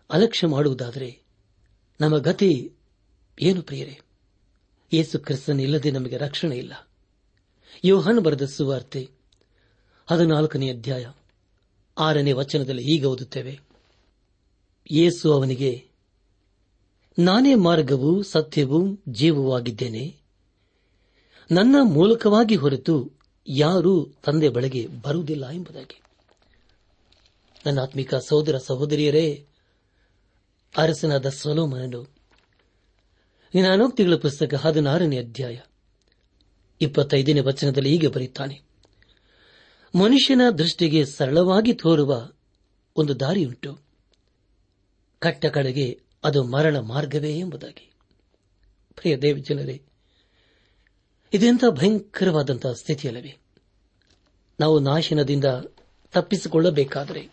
ಅಲಕ್ಷ್ಯ 0.09 0.47
ಮಾಡುವುದಾದರೆ 0.47 1.19
ನಮ್ಮ 2.01 2.17
ಗತಿ 2.17 2.71
ಏನು 3.41 3.61
ಪ್ರಿಯರೇ? 3.61 3.99
ಯೇಸು 4.93 5.19
ಕ್ರಿಸ್ತನ್ 5.19 5.59
ಇಲ್ಲದೆ 5.59 5.91
ನಮಗೆ 5.91 6.17
ರಕ್ಷಣೆ 6.17 6.57
ಇಲ್ಲ. 6.57 6.89
ಯೋಹನ್ 7.83 8.21
ಬರೆದ 8.21 8.45
ಸುವಾರ್ತೆ 8.45 9.09
ಹದಿನಾಲ್ಕನೇ 10.07 10.71
ಅಧ್ಯಾಯ 10.71 11.07
ಆರನೇ 11.97 12.31
ವಚನದಲ್ಲಿ 12.31 12.83
ಈಗ 12.95 13.05
ಓದುತ್ತೇವೆ. 13.05 13.68
ಯೇಸು 14.91 15.33
ಅವನಿಗೆ, 15.33 15.85
ನಾನೇ 17.19 17.55
ಮಾರ್ಗವೂ, 17.55 18.23
ಸತ್ಯವೂ, 18.23 18.97
ಜೀವವೂ 19.09 19.53
ಆಗಿದ್ದೇನೆ. 19.53 20.17
ನನ್ನ 21.51 21.75
ಮೂಲಕವಾಗಿ 21.81 22.55
ಹೊರತು 22.55 23.11
ಯಾರೂ 23.47 24.05
ತಂದೆ 24.25 24.49
ಬಳಿಗೆ 24.49 24.87
ಬರುವುದಿಲ್ಲ 24.87 25.49
ಎಂಬುದಾಗಿ. 25.49 26.01
ನನ್ನ 27.65 27.79
ಆತ್ಮಿಕ 27.79 28.15
ಸಹೋದರ 28.15 28.57
ಸಹೋದರಿಯರೇ, 28.57 29.45
ಅರಸನಾದ 30.77 31.29
ಸೊಲೋಮನನು 31.29 32.01
ಅನೋಕ್ತಿಗಳ 33.73 34.15
ಪುಸ್ತಕ 34.15 34.53
ಹದಿನಾರನೇ 34.53 35.17
ಅಧ್ಯಾಯ, 35.17 35.59
ಇಪ್ಪತ್ತೈದನೇ 36.81 37.39
ವಚನದಲ್ಲಿ 37.39 37.89
ಹೀಗೆ 37.89 38.07
ಬರೆಯುತ್ತಾನೆ. 38.07 38.61
ಮನುಷ್ಯನ 39.95 40.41
ದೃಷ್ಟಿಗೆ 40.57 41.05
ಸರಳವಾಗಿ 41.05 41.73
ತೋರುವ 41.73 42.29
ಒಂದು 42.95 43.19
ದಾರಿಯುಂಟು. 43.19 43.88
ಕಟ್ಟ 45.19 45.45
ಕಡೆಗೆ 45.45 45.99
ಅದು 46.23 46.43
ಮರಣ 46.43 46.79
ಮಾರ್ಗವೇ 46.79 47.37
ಎಂಬುದಾಗಿ. 47.37 47.91
ಪ್ರಿಯ 48.95 49.17
ದೇವಜನರೇ 49.17 49.81
ಇದೆಂಥ 51.33 51.63
ಭಯಂಕರವಾದಂತಹ 51.69 52.73
ಸ್ಥಿತಿಯಲ್ಲವೇ? 52.73 53.37
ನಾವು 54.59 54.79
ನಾಶನದಿಂದ 54.79 55.45
ತಪ್ಪಿಸಿಕೊಳ್ಳಬೇಕಾದರೆ 56.11 57.29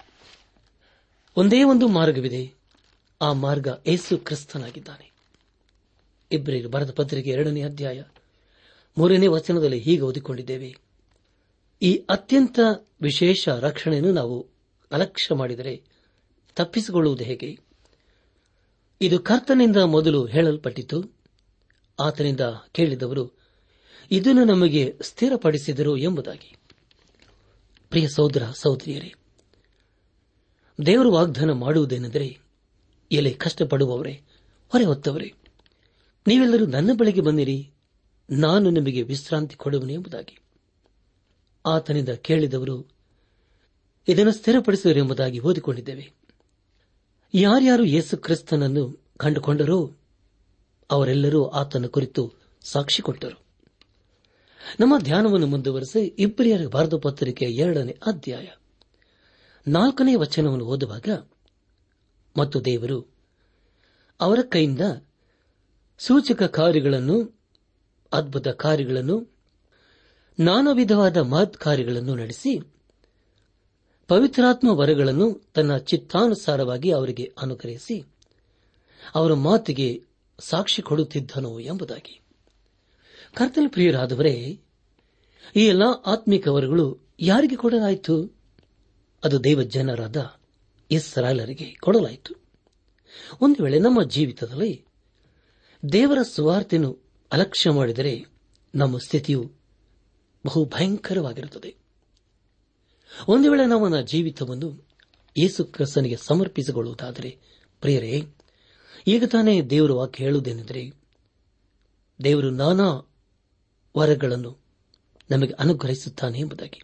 ಒಂದೇ 1.36 1.62
ಒಂದು 1.62 1.88
ಮಾರ್ಗವಿದೆ. 1.88 2.54
ಆ 3.20 3.32
ಮಾರ್ಗ 3.32 3.68
ಏಸು 3.86 4.18
ಕ್ರಿಸ್ತನಾಗಿದ್ದಾನೆ. 4.18 5.12
ಇಬ್ಬರಿಗೆ 6.32 6.66
ಬರೆದ 6.66 6.90
ಪತ್ರಿಕೆ 6.90 7.30
ಎರಡನೇ 7.30 7.62
ಅಧ್ಯಾಯ 7.62 8.02
ಮೂರನೇ 8.98 9.26
ವಚನದಲ್ಲಿ 9.26 9.78
ಹೀಗೆ 9.78 10.02
ಓದಿಕೊಂಡಿದ್ದೇವೆ. 10.02 10.76
ಈ 11.82 12.04
ಅತ್ಯಂತ 12.08 12.58
ವಿಶೇಷ 13.02 13.48
ರಕ್ಷಣೆಯನ್ನು 13.48 14.12
ನಾವು 14.12 14.50
ಅಲಕ್ಷ್ಯ 14.92 15.34
ಮಾಡಿದರೆ 15.34 15.82
ತಪ್ಪಿಸಿಕೊಳ್ಳುವುದು 16.54 17.24
ಹೇಗೆ? 17.24 17.65
ಇದು 19.00 19.18
ಕರ್ತನಿಂದ 19.18 19.76
ಮೊದಲು 19.76 20.26
ಹೇಳಲ್ಪಟ್ಟಿತು. 20.26 21.04
ಆತನಿಂದ 22.00 22.40
ಕೇಳಿದವರು, 22.72 23.38
ಇದನ್ನು 24.10 24.44
ನಮಗೆ 24.44 24.98
ಸ್ಥಿರಪಡಿಸಿದರು 25.02 25.96
ಎಂಬುದಾಗಿ. 25.96 26.56
ಪ್ರಿಯ 27.90 28.08
ಸಹೋದರ 28.08 28.42
ಸಹೋದರಿಯರೇ, 28.54 29.14
ದೇವರು 30.86 31.12
ವಾಗ್ದಾನ 31.12 31.52
ಮಾಡುವುದೇನೆಂದರೆ 31.52 32.38
ಎಲೆ 33.12 33.30
ಕಷ್ಟಪಡುವವರೇ 33.30 34.22
ಹೊರೆ 34.68 34.84
ಹೊತ್ತವರೇ 34.84 35.34
ನೀವೆಲ್ಲರೂ 36.26 36.66
ನನ್ನ 36.66 36.90
ಬಳಿಗೆ 36.98 37.20
ಬಂದಿರಿ, 37.20 37.70
ನಾನು 38.30 38.70
ನಿಮಗೆ 38.70 39.02
ವಿಶ್ರಾಂತಿ 39.02 39.56
ಕೊಡುವನು 39.56 39.92
ಎಂಬುದಾಗಿ. 39.92 40.38
ಆತನಿಂದ 41.66 42.08
ಕೇಳಿದವರು, 42.08 42.88
ಇದನ್ನು 44.08 44.32
ಸ್ಥಿರಪಡಿಸುವರು 44.32 44.98
ಎಂಬುದಾಗಿ 44.98 45.38
ಓದಿಕೊಂಡಿದ್ದೇವೆ. 45.38 46.25
ಯಾರ್ಯಾರು 47.38 47.84
ಯೇಸು 47.84 48.16
ಕ್ರಿಸ್ತನನ್ನು 48.16 49.04
ಕಂಡುಕೊಂಡರೋ 49.16 49.96
ಅವರೆಲ್ಲರೂ 50.90 51.44
ಆತನ 51.44 51.86
ಕುರಿತು 51.86 52.32
ಸಾಕ್ಷಿ 52.62 53.02
ಕೊಟ್ಟರು. 53.02 53.44
ನಮ್ಮ 54.80 54.98
ಧ್ಯಾನವನ್ನು 54.98 55.46
ಮುಂದುವರೆಸಿ 55.46 56.00
ಇಬ್ಬರಿಯರ 56.00 56.66
ಭಾರತ 56.66 56.94
ಪತ್ರಿಕೆಯ 56.94 57.48
ಎರಡನೇ 57.48 57.92
ಅಧ್ಯಾಯ. 58.06 58.46
ನಾಲ್ಕನೇ 59.68 60.14
ವಚನವನ್ನು 60.14 60.64
ಓದುವಾಗ, 60.64 61.08
ಮತ್ತು 62.38 62.64
ದೇವರು 62.64 63.14
ಅವರ 64.20 64.38
ಕೈಯಿಂದ 64.42 64.80
ಸೂಚಕ 65.98 66.42
ಕಾರ್ಯಗಳನ್ನು, 66.42 67.40
ಅದ್ಭುತ 68.12 68.48
ಕಾರ್ಯಗಳನ್ನು, 68.48 69.34
ನಾನಾ 70.40 70.72
ವಿಧವಾದ 70.72 71.16
ಮಹತ್ 71.16 71.56
ಕಾರ್ಯಗಳನ್ನು 71.56 72.14
ನಡೆಸಿ 72.14 72.75
ಪವಿತ್ರಾತ್ಮ 74.08 74.68
ವರಗಳನ್ನು 74.68 75.42
ತನ್ನ 75.54 75.76
ಚಿತ್ತಾನುಸಾರವಾಗಿ 75.76 76.90
ಅವರಿಗೆ 76.90 77.32
ಅನುಗ್ರಹಿಸಿ 77.42 78.04
ಅವರ 79.14 79.32
ಮಾತಿಗೆ 79.32 80.02
ಸಾಕ್ಷಿ 80.38 80.82
ಕೊಡುತ್ತಿದ್ದನು 80.82 81.60
ಎಂಬುದಾಗಿ. 81.60 82.21
ಕರ್ತನ 83.34 83.64
ಪ್ರಿಯರಾದವರೇ, 83.69 84.60
ಈ 85.56 85.66
ಎಲ್ಲಾ 85.66 86.02
ಆತ್ಮಿಕ 86.06 86.49
ವರಗಳು 86.49 86.99
ಯಾರಿಗೆ 87.21 87.56
ಕೊಡಲಾಯಿತು? 87.56 88.36
ಅದು 89.25 89.45
ದೇವ 89.45 89.62
ಜನರಾದ 89.62 90.34
ಇಸ್ರಾಲರಿಗೆ 90.90 91.75
ಕೊಡಲಾಯಿತು. 91.75 92.34
ಒಂದು 93.40 93.64
ವೇಳೆ 93.64 93.78
ನಮ್ಮ 93.78 94.02
ಜೀವಿತದಲ್ಲಿ 94.02 94.84
ದೇವರ 95.92 96.19
ಸುವಾರ್ತೆಯನ್ನು 96.23 96.99
ಅಲಕ್ಷ್ಯ 97.32 97.71
ಮಾಡಿದರೆ 97.71 98.26
ನಮ್ಮ 98.75 98.99
ಸ್ಥಿತಿಯು 98.99 99.52
ಬಹು 100.47 100.64
ಭಯಂಕರವಾಗಿರುತ್ತದೆ 100.64 101.85
ಒಂದು 103.28 103.50
ವೇಳೆ 103.50 103.66
ನಾವು 103.66 104.02
ಜೀವಿತವನ್ನು 104.02 104.86
ಯೇಸು 105.38 105.64
ಕ್ರಿಸ್ತನಿಗೆ 105.64 106.16
ಸಮರ್ಪಿಸಿಕೊಳ್ಳುವುದಾದರೆ, 106.16 107.38
ಪ್ರಿಯರೇ, 107.80 108.25
ಈಗ 109.06 109.25
ತಾನೇ 109.25 109.62
ದೇವರು 109.62 109.97
ವಾಕ್ಯ 109.97 110.25
ಹೇಳುವುದೇನೆಂದರೆ, 110.25 110.92
ದೇವರು 112.25 112.50
ನಾನಾ 112.50 113.12
ವರಗಳನ್ನು 113.99 114.58
ನಮಗೆ 115.30 115.52
ಅನುಗ್ರಹಿಸುತ್ತಾನೆ 115.52 116.38
ಎಂಬುದಾಗಿ. 116.38 116.82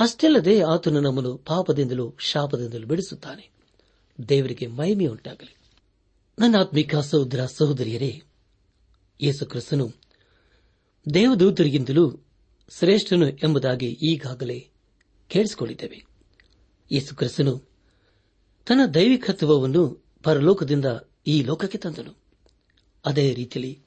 ಅಷ್ಟಲ್ಲದೆ 0.00 0.62
ಆತನು 0.62 1.00
ನಮ್ಮನ್ನು 1.00 1.36
ಪಾಪದಿಂದಲೂ 1.36 2.14
ಶಾಪದಿಂದಲೂ 2.18 2.86
ಬಿಡಿಸುತ್ತಾನೆ. 2.86 3.50
ದೇವರಿಗೆ 4.28 4.66
ಮಹಿಮೆಯುಂಟಾಗಲಿ. 4.66 5.56
ನನ್ನ 6.38 6.54
ಆತ್ಮಿಕ 6.60 6.96
ಸಹೋದರ 6.96 7.46
ಸಹೋದರಿಯರೇ, 7.46 8.22
ಯೇಸು 9.20 9.46
ಕ್ರಿಸ್ತನು 9.46 9.92
ದೇವದೂತರಿಗಿಂತಲೂ 11.14 12.26
ಶ್ರೇಷ್ಠನು 12.78 13.28
ಎಂಬುದಾಗಿ 13.28 13.86
ಈಗಾಗಲೇ 13.86 14.69
ಕೇಳಿಸಿಕೊಂಡಿದ್ದೇವೆ 15.30 16.04
ಯೇಸು 16.92 17.16
ಕ್ರಿಸ್ತನು 17.16 17.70
ತನ್ನ 18.66 18.86
ದೈವಿಕತ್ವವನ್ನು 18.86 20.04
ಪರಲೋಕದಿಂದ 20.22 20.84
ಈ 21.26 21.42
ಲೋಕಕ್ಕೆ 21.42 21.78
ತಂದನು. 21.78 22.12
ಅದೇ 23.06 23.34
ರೀತಿಯಲ್ಲಿ 23.34 23.82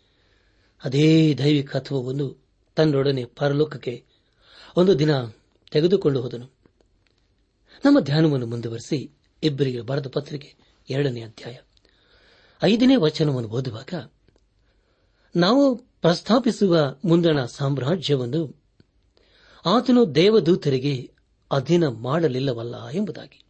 ಅದೇ 0.83 1.33
ದೈವಿಕತ್ವವನ್ನು 1.33 2.45
ತನ್ನೊಡನೆ 2.75 3.25
ಪರಲೋಕಕ್ಕೆ 3.25 4.05
ಒಂದು 4.77 4.99
ದಿನ 4.99 5.09
ತೆಗೆದುಕೊಂಡು 5.71 6.21
ಹೋದನು. 6.21 6.47
ನಮ್ಮ 7.85 7.99
ಧ್ಯಾನವನ್ನು 7.99 8.45
ಮುಂದುವರೆಸಿ 8.45 9.11
ಇಬ್ಬರಿಗೆ 9.43 9.81
ಬರೆದ 9.81 10.07
ಪತ್ರಿಕೆ 10.07 10.55
ಎರಡನೇ 10.89 11.21
ಅಧ್ಯಾಯ 11.21 11.57
ಐದನೇ 12.63 12.95
ವಚನವನ್ನು 12.95 13.49
ಓದುವಾಗ 13.49 14.09
ನಾವು 15.35 15.75
ಪ್ರಸ್ತಾಪಿಸುವ 15.75 16.95
ಮುಂದಣ 17.05 17.45
ಸಾಮ್ರಾಜ್ಯವನ್ನು 17.45 18.61
ಆತನು 19.65 20.15
ದೇವದೂತರಿಗೆ 20.15 21.12
ಅಧೀನ 21.53 21.87
ಮಾಡಲಿಲ್ಲವಲ್ಲ 21.87 22.87
ಎಂಬುದಾಗಿ. 22.87 23.43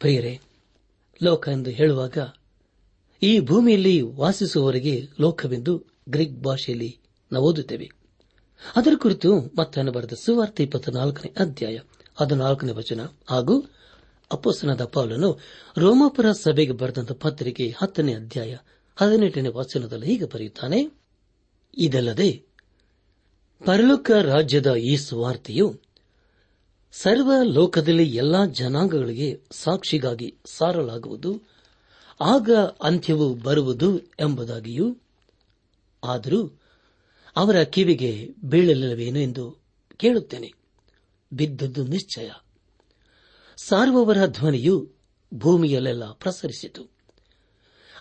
ಪ್ರಿಯರೇ, 0.00 0.40
ಲೋಕ 1.22 1.48
ಎಂದು 1.48 1.70
ಹೇಳುವಾಗ 1.70 2.18
ಈ 3.22 3.40
ಭೂಮಿಯಲ್ಲಿ 3.40 4.02
ವಾಸಿಸುವವರಿಗೆ 4.02 5.08
ಲೋಕವೆಂದು 5.20 5.84
ಗ್ರೀಕ್ 6.08 6.42
ಭಾಷೆಯಲ್ಲಿ 6.42 6.98
ನಾವು 7.32 7.44
ಓದುತ್ತೇವೆ. 7.44 7.90
ಅದರ 8.76 8.92
ಕುರಿತು 8.96 9.38
ಮತ್ತೆ 9.38 9.90
ಬರೆದ 9.90 10.12
ಸುವಾರ್ತೆ 10.12 10.62
ಇಪ್ಪತ್ತ 10.62 10.88
ನಾಲ್ಕನೇ 10.88 11.34
ಅಧ್ಯಾಯ 11.40 11.78
ಹದಿನಾಲ್ಕನೇ 12.14 12.72
ವಚನ 12.72 13.00
ಹಾಗೂ 13.30 13.60
ಅಪ್ಪಸನದ 14.32 14.84
ಪೌಲನು 14.84 15.38
ರೋಮಾಪುರ 15.78 16.32
ಸಭೆಗೆ 16.32 16.72
ಬರೆದಂತ 16.72 17.12
ಪತ್ರಿಕೆ 17.12 17.74
ಹತ್ತನೇ 17.78 18.14
ಅಧ್ಯಾಯ 18.14 18.56
ಹದಿನೆಂಟನೇ 18.96 19.48
ವಚನದಲ್ಲಿ 19.48 20.06
ಹೀಗೆ 20.06 20.24
ಬರೆಯುತ್ತಾನೆ, 20.24 20.90
ಇದಲ್ಲದೆ 21.78 22.42
ಪರಲೋಕ 23.66 24.10
ರಾಜ್ಯದ 24.10 24.74
ಈ 24.74 24.96
ಸುವಾರ್ತೆಯು 24.96 25.83
ಸರ್ವ 27.02 27.32
ಲೋಕದಲ್ಲಿ 27.42 28.16
ಎಲ್ಲಾ 28.16 28.46
ಜನಾಂಗಗಳಿಗೆ 28.46 29.40
ಸಾಕ್ಷಿಗಾಗಿ 29.50 30.38
ಸಾರಲಾಗುವುದು, 30.44 31.42
ಆಗ 32.20 32.50
ಅಂತ್ಯವು 32.82 33.34
ಬರುವುದು 33.34 33.98
ಎಂಬುದಾಗಿಯೂ, 33.98 34.96
ಆದರೂ 36.04 36.60
ಅವರ 37.36 37.62
ಕಿವಿಗೆ 37.62 38.28
ಬೀಳಲಿಲ್ಲವೇನು 38.44 39.18
ಎಂದು 39.18 39.56
ಕೇಳುತ್ತೇನೆ. 39.96 40.52
ಬಿದ್ದದ್ದು 41.32 41.84
ನಿಶ್ಚಯ. 41.84 42.30
ಸಾರುವವರ 43.64 44.26
ಧ್ವನಿಯು 44.26 44.92
ಭೂಮಿಯಲ್ಲೆಲ್ಲ 45.34 46.12
ಪ್ರಸರಿಸಿತು. 46.12 46.82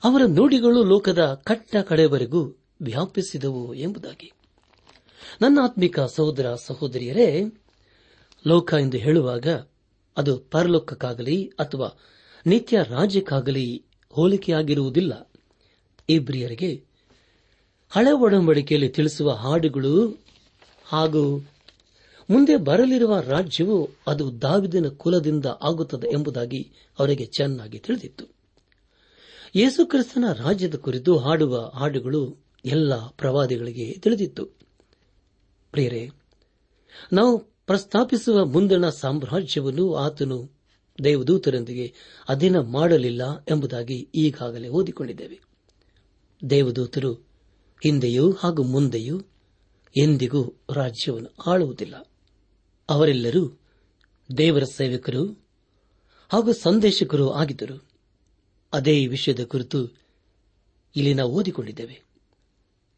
ಅವರ 0.03 0.21
ನುಡಿಗಳು 0.27 0.83
ಲೋಕದ 0.83 1.41
ಕಟ್ಟ 1.43 1.75
ಕಡೆವರೆಗೂ 1.75 2.57
ವ್ಯಾಪಿಸಿದವು 2.81 3.73
ಎಂಬುದಾಗಿ. 3.73 4.31
ನನ್ನ 5.41 5.59
ಆತ್ಮಿಕ 5.63 5.99
ಸಹೋದರ 5.99 6.55
ಸಹೋದರಿಯರೇ 6.55 7.43
ಲೋಕ 8.47 8.73
ಎಂದು 8.81 8.97
ಹೇಳುವಾಗ 8.97 9.47
ಅದು 10.17 10.37
ಪರಲೋಕಕ್ಕಾಗಲಿ 10.37 11.47
ಅಥವಾ 11.59 11.99
ನಿತ್ಯ 12.45 12.83
ರಾಜ್ಯಕ್ಕಾಗಲಿ 12.89 13.85
ಹೋಲಿಕೆಯಾಗಿರುವುದಿಲ್ಲ. 14.09 15.31
ಇಬ್ರಿಯರಿಗೆ 16.09 16.83
ಹಳೆ 17.89 18.11
ಒಡಂಬಡಿಕೆಯಲ್ಲಿ 18.11 18.89
ತಿಳಿಸುವ 18.89 19.31
ಹಾಡುಗಳು 19.31 20.23
ಹಾಗೂ 20.85 21.49
ಮುಂದೆ 22.29 22.55
ಬರಲಿರುವ 22.55 23.19
ರಾಜ್ಯವು 23.19 23.89
ಅದು 24.07 24.41
ದಾವಿದಿನ 24.41 24.87
ಕುಲದಿಂದ 24.87 25.45
ಆಗುತ್ತದೆ 25.61 26.07
ಎಂಬುದಾಗಿ 26.07 26.71
ಅವರಿಗೆ 26.99 27.25
ಚೆನ್ನಾಗಿ 27.25 27.79
ತಿಳಿದಿತ್ತು. 27.79 28.25
ಯೇಸುಕ್ರಿಸ್ತನ 29.55 30.25
ರಾಜ್ಯದ 30.31 30.75
ಕುರಿತು 30.75 31.17
ಹಾಡುವ 31.17 31.71
ಹಾಡುಗಳು 31.75 32.37
ಎಲ್ಲ 32.65 33.07
ಪ್ರವಾದಿಗಳಿಗೆ 33.07 33.93
ತಿಳಿದಿತ್ತು. 33.93 34.45
ಪ್ರಿಯರೇ, 35.71 36.09
ನಾವು 37.13 37.52
ಪ್ರಸ್ತಾಪಿಸುವ 37.65 38.45
ಮುಂದಣ 38.45 38.89
ಸಾಮ್ರಾಜ್ಯವನ್ನು 38.89 39.95
ಆತನು 39.95 40.51
ದೇವದೂತರೊಂದಿಗೆ 41.03 41.93
ಅಧೀನ 42.29 42.59
ಮಾಡಲಿಲ್ಲ 42.59 43.43
ಎಂಬುದಾಗಿ 43.43 44.09
ಈಗಾಗಲೇ 44.15 44.67
ಓದಿಕೊಂಡಿದ್ದೇವೆ. 44.67 45.39
ದೇವದೂತರು 46.49 47.13
ಹಿಂದೆಯೂ 47.83 48.31
ಹಾಗೂ 48.31 48.63
ಮುಂದೆಯೂ 48.63 49.21
ಎಂದಿಗೂ 49.97 50.53
ರಾಜ್ಯವನ್ನು 50.69 51.29
ಆಳುವುದಿಲ್ಲ. 51.45 52.11
ಅವರೆಲ್ಲರೂ 52.89 53.59
ದೇವರ 54.37 54.63
ಸೇವಕರು 54.63 55.45
ಹಾಗೂ 56.29 56.53
ಸಂದೇಶಕರು 56.53 57.31
ಆಗಿದ್ದರು. 57.31 57.83
ಅದೇ 58.73 59.07
ವಿಷಯದ 59.07 59.43
ಕುರಿತು 59.43 59.87
ಇಲ್ಲಿ 60.95 61.13
ನಾವು 61.13 61.31
ಓದಿಕೊಂಡಿದ್ದೇವೆ. 61.31 62.01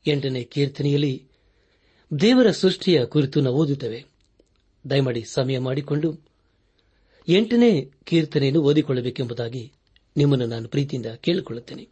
ಎಂಟನೇ 0.08 0.43
ಕೀರ್ತನೆಯಲ್ಲಿ 0.43 1.28
ದೇವರ 2.19 2.51
ಸೃಷ್ಟಿಯ 2.51 3.06
ಕುರಿತು 3.06 3.41
ನಾವು 3.41 3.56
ಓದುತ್ತೇವೆ. 3.56 4.14
ದಯಮಾಡಿ 4.89 5.24
ಸಮಯ 5.24 5.60
ಮಾಡಿಕೊಂಡು 5.60 6.19
ಎಂಟನೇ 7.28 7.91
ಕೀರ್ತನೆಯನ್ನು 8.04 8.62
ಓದಿಕೊಳ್ಳಬೇಕೆಂಬುದಾಗಿ 8.62 9.71
ನಿಮ್ಮನ್ನು 10.17 10.45
ನಾನು 10.45 10.67
ಪ್ರೀತಿಯಿಂದ 10.67 11.06
ಕೇಳಿಕೊಳ್ಳುತ್ತೇನೆ. 11.06 11.88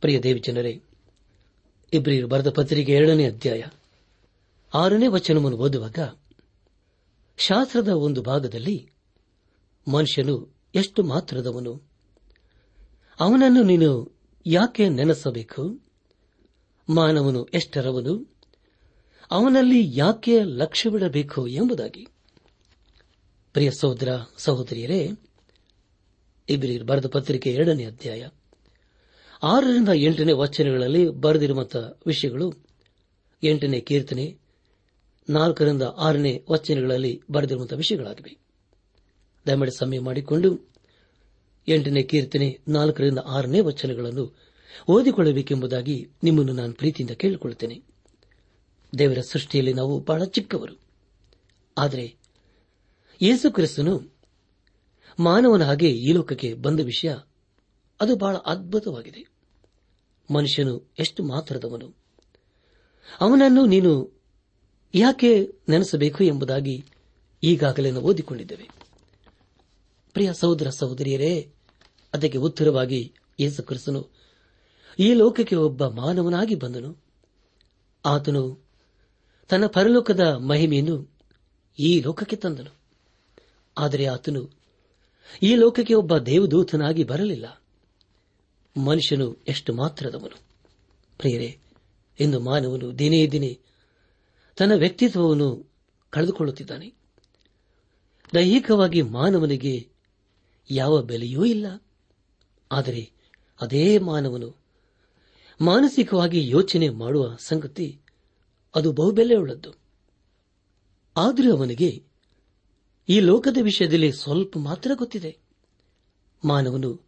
ಪ್ರಿಯ 0.00 0.20
ದೇವಿ 0.20 0.40
ಜನರೇ, 0.40 0.82
ಇಬ್ರಿಯರು 1.92 2.28
ಬರೆದ 2.28 2.50
ಪತ್ರಿಕೆ 2.50 2.92
ಎರಡನೇ 2.92 3.26
ಅಧ್ಯಾಯ 3.26 3.62
ಆರನೇ 4.74 5.06
ವಚನವನ್ನು 5.06 5.58
ಓದುವಾಗ 5.58 5.98
ಶಾಸ್ತ್ರದ 7.36 7.88
ಒಂದು 7.88 8.22
ಭಾಗದಲ್ಲಿ 8.22 8.90
ಮನುಷ್ಯನು 9.88 10.54
ಎಷ್ಟು 10.74 11.02
ಮಾತ್ರದವನು? 11.02 11.82
ಅವನನ್ನು 13.20 13.62
ನೀನು 13.62 14.18
ಯಾಕೆ 14.46 14.88
ನೆನೆಸಬೇಕು? 14.88 15.80
ಮಾನವನು 16.88 17.44
ಎಷ್ಟರವನು? 17.44 18.37
ಅವನಲ್ಲಿ 19.30 19.98
ಯಾಕೆ 19.98 20.42
ಲಕ್ಷ್ಯವಿಡಬೇಕು 20.42 21.46
ಎಂಬುದಾಗಿ. 21.46 22.06
ಪ್ರಿಯ 23.52 23.70
ಸಹೋದರ, 23.70 24.08
ಸಹೋದರಿಯರೇ, 24.36 25.10
ಇಬ್ರಿಯರ್ 26.48 26.84
ಬರೆದ 26.84 27.06
ಪತ್ರಿಕೆ 27.06 27.52
ಎರಡನೇ 27.52 27.84
ಅಧ್ಯಾಯ. 27.84 28.28
ಆರರಿಂದ 29.42 29.88
ಎಂಟನೇ 29.94 30.32
ವಚನಗಳಲ್ಲಿ 30.32 31.08
ಬರೆದಿರುವಂತಹ 31.08 31.98
ವಿಷಯಗಳು 32.06 32.54
ಎಂಟನೇ 33.42 33.80
ಕೀರ್ತನೆ, 33.80 34.38
ನಾಲ್ಕರಿಂದ 35.30 35.82
ಆರನೇ 35.82 36.44
ವಚನಗಳಲ್ಲಿ 36.50 37.22
ಬರೆದಿರುವಂತಹ 37.30 37.76
ವಿಷಯಗಳಾಗಿವೆ. 37.76 38.36
ದಯಮಾಡಿ 39.46 39.70
ಸಮಯ 39.70 40.00
ಮಾಡಿಕೊಂಡು 40.00 40.68
ಎಂಟನೇ 41.68 42.02
ಕೀರ್ತನೆ, 42.02 42.58
ನಾಲ್ಕರಿಂದ 42.68 43.18
ಆರನೇ 43.24 43.60
ವಚನಗಳನ್ನು 43.60 44.38
ಓದಿಕೊಳ್ಳಬೇಕೆಂಬುದಾಗಿ 44.88 46.08
ನಿಮ್ಮನ್ನು 46.22 46.52
ನಾನು 46.52 46.72
ಪ್ರೀತಿಯಿಂದ 46.72 47.10
ಕೇಳಿಕೊಳ್ಳುತ್ತೇನೆ. 47.10 47.97
ದೇವರ 48.98 49.18
ಸೃಷ್ಟಿಯಲ್ಲಿ 49.20 49.72
ನಾವು 49.72 50.00
ಬಹಳ 50.00 50.24
ಚಿಕ್ಕವರು. 50.24 50.80
ಆದರೆ 51.78 52.16
ಯೇಸು 53.22 53.52
ಕ್ರಿಸ್ತನು 53.52 54.18
ಮಾನವನ 55.18 55.64
ಹಾಗೆ 55.64 55.90
ಈ 55.90 56.12
ಲೋಕಕ್ಕೆ 56.12 56.54
ಬಂದ 56.54 56.80
ವಿಷಯ 56.80 57.14
ಅದು 58.00 58.16
ಬಹಳ 58.16 58.36
ಅದ್ಭುತವಾಗಿದೆ. 58.36 59.26
ಮನುಷ್ಯನು 60.34 60.92
ಎಷ್ಟು 60.98 61.24
ಮಾತ್ರದವನು? 61.24 61.94
ಅವನನ್ನು 63.20 63.66
ನೀನು 63.66 64.20
ಯಾಕೆ 64.94 65.48
ನೆನೆಸಬೇಕು 65.68 66.24
ಎಂಬುದಾಗಿ 66.24 66.84
ಈಗಾಗಲೇ 67.42 67.90
ನಾವು 67.90 68.04
ಓದಿಕೊಂಡಿದ್ದೇವೆ. 68.04 68.68
ಪ್ರಿಯ 70.12 70.32
ಸಹೋದರ 70.32 70.70
ಸಹೋದರಿಯರೇ, 70.70 71.52
ಅದಕ್ಕೆ 72.14 72.38
ಉತ್ತರವಾಗಿ 72.38 73.12
ಯೇಸು 73.40 73.62
ಕ್ರಿಸ್ತನು 73.62 74.08
ಈ 74.98 75.14
ಲೋಕಕ್ಕೆ 75.14 75.56
ಒಬ್ಬ 75.56 75.86
ಮಾನವನಾಗಿ 75.86 76.54
ಬಂದನು. 76.54 77.04
ಆತನು 78.06 78.67
ತನ್ನ 79.48 79.66
ಪರಲೋಕದ 79.66 80.20
ಮಹಿಮೆಯನ್ನು 80.20 81.18
ಈ 81.78 82.00
ಲೋಕಕ್ಕೆ 82.00 82.36
ತಂದನು. 82.36 82.74
ಆದರೆ 83.78 84.06
ಆತನು 84.06 84.50
ಈ 85.42 85.54
ಲೋಕಕ್ಕೆ 85.54 85.94
ಒಬ್ಬ 85.94 86.18
ದೇವದೂತನಾಗಿ 86.18 87.04
ಬರಲಿಲ್ಲ. 87.04 87.62
ಮನುಷ್ಯನು 88.76 89.36
ಎಷ್ಟು 89.48 89.74
ಮಾತ್ರದವನು? 89.74 90.40
ಪ್ರಿಯರೇ 91.18 91.58
ಎಂದು 92.20 92.40
ಮಾನವನು 92.40 92.98
ದಿನೇ 92.98 93.26
ದಿನೇ 93.26 93.58
ತನ್ನ 94.56 94.72
ವ್ಯಕ್ತಿತ್ವವನ್ನು 94.72 95.70
ಕಳೆದುಕೊಳ್ಳುತ್ತಿದ್ದಾನೆ. 96.10 96.94
ದೈಹಿಕವಾಗಿ 98.34 99.02
ಮಾನವನಿಗೆ 99.02 99.88
ಯಾವ 100.70 101.02
ಬೆಲೆಯೂ 101.02 101.44
ಇಲ್ಲ. 101.44 101.66
ಆದರೆ 102.72 103.10
ಅದೇ 103.60 103.98
ಮಾನವನು 103.98 104.56
ಮಾನಸಿಕವಾಗಿ 105.60 106.50
ಯೋಚನೆ 106.50 106.88
ಮಾಡುವ 106.88 107.36
ಸಂಗತಿ 107.38 108.00
ಅದು 108.74 108.92
ಬಹುಬೆಲೆಯುಳ್ಳದ್ದು. 108.92 109.72
ಆದರೂ 111.16 111.56
ಅವನಿಗೆ 111.56 112.02
ಈ 113.08 113.20
ಲೋಕದ 113.20 113.56
ವಿಷಯದಲ್ಲಿ 113.62 114.12
ಸ್ವಲ್ಪ 114.12 114.58
ಮಾತ್ರ 114.58 114.90
ಗೊತ್ತಿದೆ. 114.94 115.38
ಮಾನವನು 116.44 117.00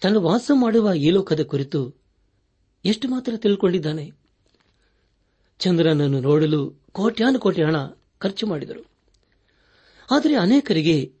ತನ್ನ 0.00 0.16
ವಾಸ 0.16 0.50
ಮಾಡುವ 0.54 0.92
ಈ 0.92 1.10
ಲೋಕದ 1.10 1.42
ಕುರಿತು 1.42 1.94
ಎಷ್ಟು 2.84 3.08
ಮಾತ್ರ 3.08 3.36
ತಿಳ್ಕೊಂಡಿದ್ದಾನೆ. 3.36 4.12
ಚಂದ್ರನನ್ನು 5.58 6.20
ನೋಡಲು 6.20 6.70
ಕೋಟ್ಯಾನು 6.92 7.38
ಕೋಟಿ 7.38 7.62
ಹಣ 7.62 7.76
ಖರ್ಚು 8.18 8.46
ಮಾಡಿದರು. 8.46 8.86
ಆದರೆ 10.10 10.36
ಅನೇಕರಿಗೆ 10.36 11.12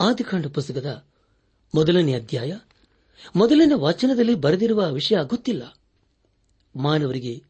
ಆದಿಕಾಂಡ 0.00 0.46
ಪುಸ್ತಕದ 0.46 1.06
ಮೊದಲನೇ 1.74 2.14
ಅಧ್ಯಾಯ, 2.14 2.58
ಮೊದಲನೇ 3.36 3.74
ವಾಚನದಲ್ಲಿ 3.74 4.34
ಬರೆದಿರುವ 4.34 4.92
ವಿಷಯ 4.92 5.16
ಗೊತ್ತಿಲ್ಲ. 5.22 5.78
ಮಾನವರಿಗೆ 6.76 7.47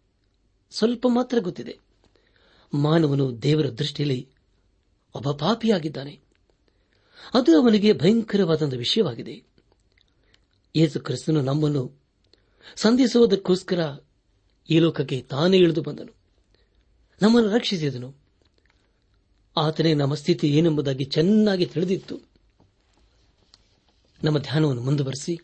ಸ್ವಲ್ಪ 0.70 1.06
ಮಾತ್ರ 1.08 1.38
ಗೊತ್ತಿದೆ. 1.38 1.78
ಮಾನವನು 2.74 3.42
ದೇವರ 3.42 3.68
ದೃಷ್ಟಿಯಲ್ಲಿ 3.70 4.28
ಒಬ್ಬ 5.14 5.30
ಪಾಪಿಯಾಗಿದ್ದಾನೆ. 5.30 6.20
ಅದು 7.34 7.62
ಅವನಿಗೆ 7.62 7.92
ಭಯಂಕರವಾದ 7.92 8.74
ವಿಷಯವಾಗಿದೆ. 8.74 9.42
ಯೇಸು 10.76 11.00
ಕ್ರಿಸ್ತನು 11.00 11.42
ನಮ್ಮನ್ನು 11.42 12.00
ಸಂಧಿಸುವುದಕ್ಕೋಸ್ಕರ 12.76 13.98
ಈ 14.70 14.78
ಲೋಕಕ್ಕೆ 14.78 15.20
ತಾನೇ 15.20 15.56
ಇಳಿದು 15.56 15.82
ಬಂದನು. 15.82 16.14
ನಮ್ಮನ್ನು 17.22 17.50
ರಕ್ಷಿಸಿದನು. 17.50 18.14
ಆತನೇ 19.56 19.94
ನಮ್ಮ 19.94 20.14
ಸ್ಥಿತಿ 20.14 20.48
ಏನೆಂಬುದಾಗಿ 20.48 21.04
ಚೆನ್ನಾಗಿ 21.04 21.66
ತಿಳಿದಿತ್ತು. 21.66 22.20
ನಮ್ಮ 24.24 24.38
ಧ್ಯಾನವನ್ನು 24.38 24.82
ಮುಂದುವರೆಸಿ. 24.82 25.38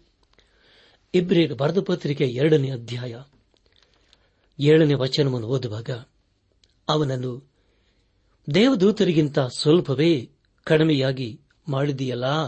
ಇಬ್ರಿಯರ 1.15 1.53
ಬರೆದ 1.53 1.79
ಪತ್ರಿಕೆ 1.81 2.25
ಎರಡನೇ 2.25 2.71
ಅಧ್ಯಾಯ. 2.71 3.23
ಏಳನೇ 4.59 4.95
ವಚನವನ್ನು 4.95 5.47
ಓದುವಾಗ 5.47 5.91
ಅವನನ್ನು, 6.89 7.51
ದೇವದೂತರಿಗಿಂತ 8.55 9.39
ಸ್ವಲ್ಪವೇ 9.39 10.31
ಕಡಿಮೆಯಾಗಿ 10.65 11.41
ಮಾಡಿದೆಯಲ್ಲ 11.69 12.45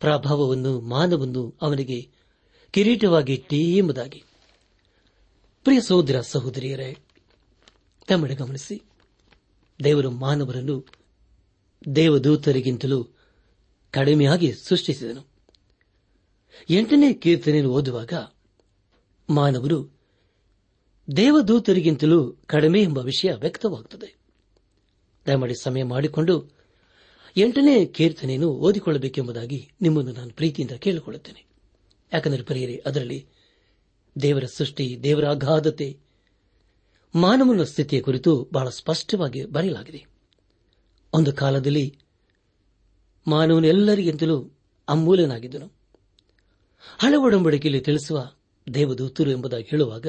ಪ್ರಭಾವವನ್ನು, 0.00 0.80
ಮಾನವನ್ನು 0.80 1.58
ಅವನಿಗೆ 1.62 2.08
ಕಿರೀಟವಾಗಿಟ್ಟಿ 2.70 3.76
ಎಂಬುದಾಗಿ. 3.76 4.24
ಪ್ರಿಯ 5.64 5.80
ಸಹೋದರ 5.80 6.20
ಸಹೋದರಿಯರೇ 6.20 6.98
ತಮ್ಮಡೆ 8.06 8.34
ಗಮನಿಸಿ. 8.34 8.82
ದೇವರು 9.84 10.10
ಮಾನವರನ್ನು 10.10 10.86
ದೇವದೂತರಿಗಿಂತಲೂ 11.96 13.06
ಕಡಿಮೆಯಾಗಿ 13.90 14.52
ಸೃಷ್ಟಿಸಿದನು. 14.52 15.26
ಎಂಟನೇ 16.70 17.12
ಕೀರ್ತನೆಯನ್ನು 17.12 17.72
ಓದುವಾಗ 17.72 18.12
ಮಾನವರು 19.30 20.01
ದೇವದೂತರಿಗಿಂತಲೂ 21.16 22.32
ಕಡಿಮೆ 22.46 22.82
ಎಂಬ 22.82 22.98
ವಿಷಯ 22.98 23.32
ವ್ಯಕ್ತವಾಗುತ್ತದೆ. 23.34 24.14
ದಯಮಾಡಿ 25.26 25.54
ಸಮಯ 25.62 25.82
ಮಾಡಿಕೊಂಡು 25.82 26.50
ಎಂಟನೇ 27.36 27.86
ಕೀರ್ತನೆಯನ್ನು 27.86 28.48
ಓದಿಕೊಳ್ಳಬೇಕೆಂಬುದಾಗಿ 28.48 29.70
ನಿಮ್ಮನ್ನು 29.80 30.12
ನಾನು 30.12 30.30
ಪ್ರೀತಿಯಿಂದ 30.30 30.70
ಕೇಳಿಕೊಳ್ಳುತ್ತೇನೆ. 30.70 31.44
ಯಾಕಂದರೆ 32.12 32.42
ಪರಿಯರೆ, 32.42 32.82
ಅದರಲ್ಲಿ 32.86 33.26
ದೇವರ 34.22 34.44
ಸೃಷ್ಟಿ, 34.56 35.00
ದೇವರ 35.02 35.24
ಅಗಾಧತೆ 35.24 35.98
ಮಾನವನ 37.14 37.62
ಸ್ಥಿತಿಯ 37.62 38.00
ಕುರಿತು 38.00 38.48
ಬಹಳ 38.52 38.68
ಸ್ಪಷ್ಟವಾಗಿ 38.68 39.44
ಬರೆಯಲಾಗಿದೆ. 39.44 40.06
ಒಂದು 41.12 41.32
ಕಾಲದಲ್ಲಿ 41.32 41.98
ಮಾನವನು 43.26 43.66
ಎಲ್ಲರಿಗಿಂತಲೂ 43.66 44.50
ಅಮೂಲ್ಯನಾಗಿದ್ದನು. 44.88 45.66
ಹಳೆ 46.98 47.16
ಒಡಂಬಡಿಕೆಯಲ್ಲಿ 47.16 47.80
ತಿಳಿಸುವ 47.80 48.32
ದೇವದೂತರು 48.74 49.30
ಎಂಬುದಾಗಿ 49.30 49.64
ಹೇಳುವಾಗ 49.64 50.06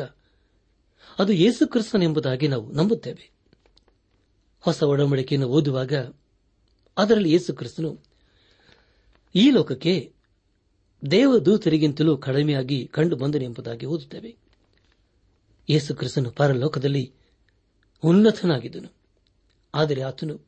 ಅದು 1.19 1.33
ಯೇಸು 1.33 1.67
ಕ್ರಿಸ್ತನ್ 1.67 2.03
ಎಂಬುದಾಗಿ 2.03 2.47
ನಾವು 2.47 2.71
ನಂಬುತ್ತೇವೆ. 2.71 3.31
ಹೊಸ 4.59 4.83
ಒಡಂಬಡಿಕೆಯನ್ನು 4.83 5.47
ಓದುವಾಗ 5.47 5.93
ಅದರಲ್ಲಿ 6.97 7.31
ಯೇಸು 7.31 7.53
ಕ್ರಿಸ್ತನು, 7.53 7.99
ಈ 9.35 9.51
ಲೋಕಕ್ಕೆ 9.51 10.13
ದೇವದೂತರಿಗಿಂತಲೂ 11.11 12.17
ಕಡಿಮೆಯಾಗಿ 12.17 12.87
ಕಂಡು 12.87 13.15
ಬಂದನು 13.15 13.43
ಎಂಬುದಾಗಿ 13.43 13.85
ಓದುತ್ತೇವೆ. 13.85 14.35
ಯೇಸು 15.69 15.95
ಕ್ರಿಸ್ತನು 15.95 16.31
ಪರಲೋಕದಲ್ಲಿ 16.31 17.13
ಉನ್ನತನಾಗಿದ್ದನು. 18.03 18.93
ಆದರೆ 19.75 20.01
ಆತನು 20.01 20.39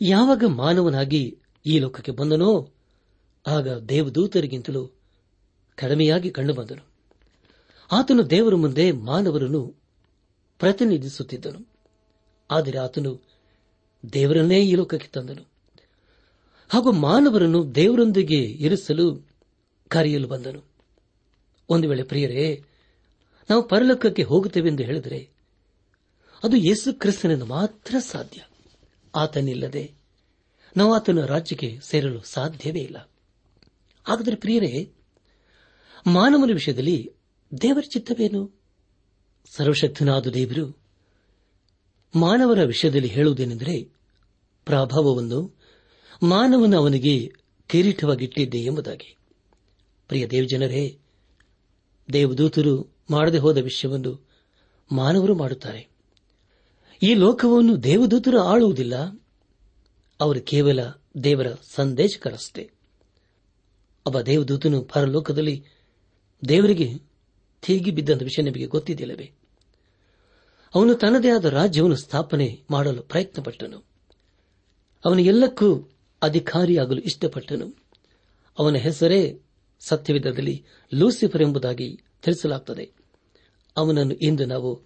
ಯಾವಾಗ 0.00 0.44
ಮಾನವನಾಗಿ 0.46 1.38
ಈ 1.66 1.78
ಲೋಕಕ್ಕೆ 1.78 2.12
ಬಂದನೋ 2.12 2.72
ಆಗ 3.46 3.68
ದೇವದೂತರಿಗಿಂತಲೂ 3.68 4.86
ಕಡಿಮೆಯಾಗಿ 5.74 6.30
ಕಂಡುಬಂದನು 6.30 6.95
ಆತನು 7.92 8.30
ದೇವರ 8.30 8.54
ಮುಂದೆ 8.54 8.92
ಮಾನವರನ್ನು 8.92 9.74
ಪ್ರತಿನಿಧಿಸುತ್ತಿದ್ದನು. 10.58 11.68
ಆದರೆ 12.50 12.78
ಆತನು 12.78 13.22
ದೇವರನ್ನೇ 14.12 14.64
ಈ 14.64 14.74
ಲೋಕಕ್ಕೆ 14.74 15.08
ತಂದನು. 15.08 15.42
ಹಾಗೂ 16.68 16.92
ಮಾನವರನ್ನು 16.92 17.74
ದೇವರೊಂದಿಗೆ 17.74 18.42
ಇರಿಸಲು 18.42 19.28
ಕರೆಯಲು 19.88 20.28
ಬಂದನು. 20.28 20.62
ಒಂದು 21.68 21.88
ವೇಳೆ 21.88 22.02
ಪ್ರಿಯರೇ, 22.02 22.64
ನಾವು 23.50 23.68
ಪರಲೋಕಕ್ಕೆ 23.68 24.22
ಹೋಗುತ್ತೇವೆ 24.22 24.68
ಎಂದು 24.68 24.82
ಹೇಳಿದರೆ 24.82 25.30
ಅದು 26.44 26.56
ಯೇಸು 26.56 26.98
ಕ್ರಿಸ್ತನಿಂದ 26.98 27.42
ಮಾತ್ರ 27.42 27.96
ಸಾಧ್ಯ. 27.98 28.42
ಆತನಿಲ್ಲದೆ 29.14 29.92
ನಾವು 30.76 30.94
ಆತನ 30.94 31.24
ರಾಜ್ಯಕ್ಕೆ 31.24 31.80
ಸೇರಲು 31.82 32.22
ಸಾಧ್ಯವೇ 32.22 32.80
ಇಲ್ಲ. 32.80 33.10
ಹಾಗಾದರೆ 34.04 34.36
ಪ್ರಿಯರೇ, 34.36 34.92
ಮಾನವನ 36.06 36.50
ವಿಷಯದಲ್ಲಿ 36.52 37.15
ದೇವರ 37.62 37.84
ಚಿತ್ತವೇನು? 37.88 38.60
ಸರ್ವಶಕ್ತನಾದ 39.50 40.26
ದೇವರು 40.26 40.78
ಮಾನವರ 42.16 42.64
ವಿಷಯದಲ್ಲಿ 42.64 43.08
ಹೇಳುವುದೇನೆಂದರೆ 43.08 43.82
ಪ್ರಭಾವವನ್ನು 44.64 45.58
ಮಾನವನ 46.22 46.74
ಅವನಿಗೆ 46.76 47.32
ಕಿರೀಟವಾಗಿಟ್ಟಿದ್ದೆ 47.66 48.58
ಎಂಬುದಾಗಿ. 48.58 49.16
ಪ್ರಿಯ 50.08 50.26
ದೇವಜನರೇ, 50.26 50.98
ದೇವದೂತರು 52.12 52.96
ಮಾಡದೆ 53.10 53.38
ಹೋದ 53.38 53.58
ವಿಷಯವನ್ನು 53.58 54.28
ಮಾನವರು 54.92 55.34
ಮಾಡುತ್ತಾರೆ. 55.34 55.88
ಈ 57.02 57.14
ಲೋಕವನ್ನು 57.14 57.82
ದೇವದೂತರು 57.82 58.40
ಆಳುವುದಿಲ್ಲ, 58.40 59.22
ಅವರು 60.20 60.40
ಕೇವಲ 60.40 60.80
ದೇವರ 61.24 61.46
ಸಂದೇಶಕರಷ್ಟೇ. 61.62 62.70
ಒಬ್ಬ 64.06 64.20
ದೇವದೂತನು 64.20 64.82
ಪರಲೋಕದಲ್ಲಿ 64.82 65.64
ದೇವರಿಗೆ 66.48 67.15
ತೀಗಿ 67.66 67.90
ಬಿದ್ದಂತ 67.90 68.22
ವಿಷಯ 68.22 68.42
ನಿಮಗೆ 68.42 68.66
ಗೊತ್ತಿದೆಯಲ್ಲವೇ? 68.66 69.32
ಅವನು 70.74 70.94
ತನ್ನದೇ 70.94 71.30
ಆದ 71.30 71.44
ರಾಜ್ಯವನ್ನು 71.44 71.96
ಸ್ಥಾಪನೆ 71.96 72.62
ಮಾಡಲು 72.70 73.02
ಪ್ರಯತ್ನಪಟ್ಟನು. 73.02 73.78
ಅವನು 75.04 75.18
ಎಲ್ಲಕ್ಕೂ 75.18 75.90
ಅಧಿಕಾರಿಯಾಗಲು 76.22 77.00
ಇಷ್ಟಪಟ್ಟನು. 77.00 77.76
ಅವನ 78.58 78.74
ಹೆಸರೇ 78.74 79.40
ಸತ್ಯವಿಧದಲ್ಲಿ 79.80 80.64
ಲೂಸಿಫರ್ 80.94 81.42
ಎಂಬುದಾಗಿ 81.42 82.00
ತಿಳಿಸಲಾಗುತ್ತದೆ 82.22 82.92
ಅವನನ್ನು 83.76 84.14
ಇಂದು 84.14 84.44
ನಾವು 84.44 84.82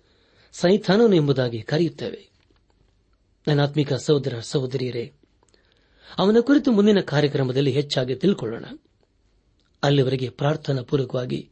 ಸೈಥಾನನು 0.53 1.15
ಎಂಬುದಾಗಿ 1.15 1.63
ಕರೆಯುತ್ತೇವೆ. 1.63 2.31
ನನ್ನಾತ್ಮಿಕ 3.47 3.93
ಸಹೋದರ 3.93 4.39
ಸಹೋದರಿಯರೇ, 4.41 5.13
ಅವನ 6.19 6.37
ಕುರಿತು 6.41 6.73
ಮುಂದಿನ 6.73 7.01
ಕಾರ್ಯಕ್ರಮದಲ್ಲಿ 7.01 7.71
ಹೆಚ್ಚಾಗಿ 7.71 8.15
ತಿಳ್ಕೊಳ್ಳೋಣ. 8.15 8.65
ಅಲ್ಲಿವರೆಗೆ 9.83 10.29
ಪ್ರಾರ್ಥನಾ 10.29 10.83
ಪೂರ್ವಕವಾಗಿ 10.83 11.51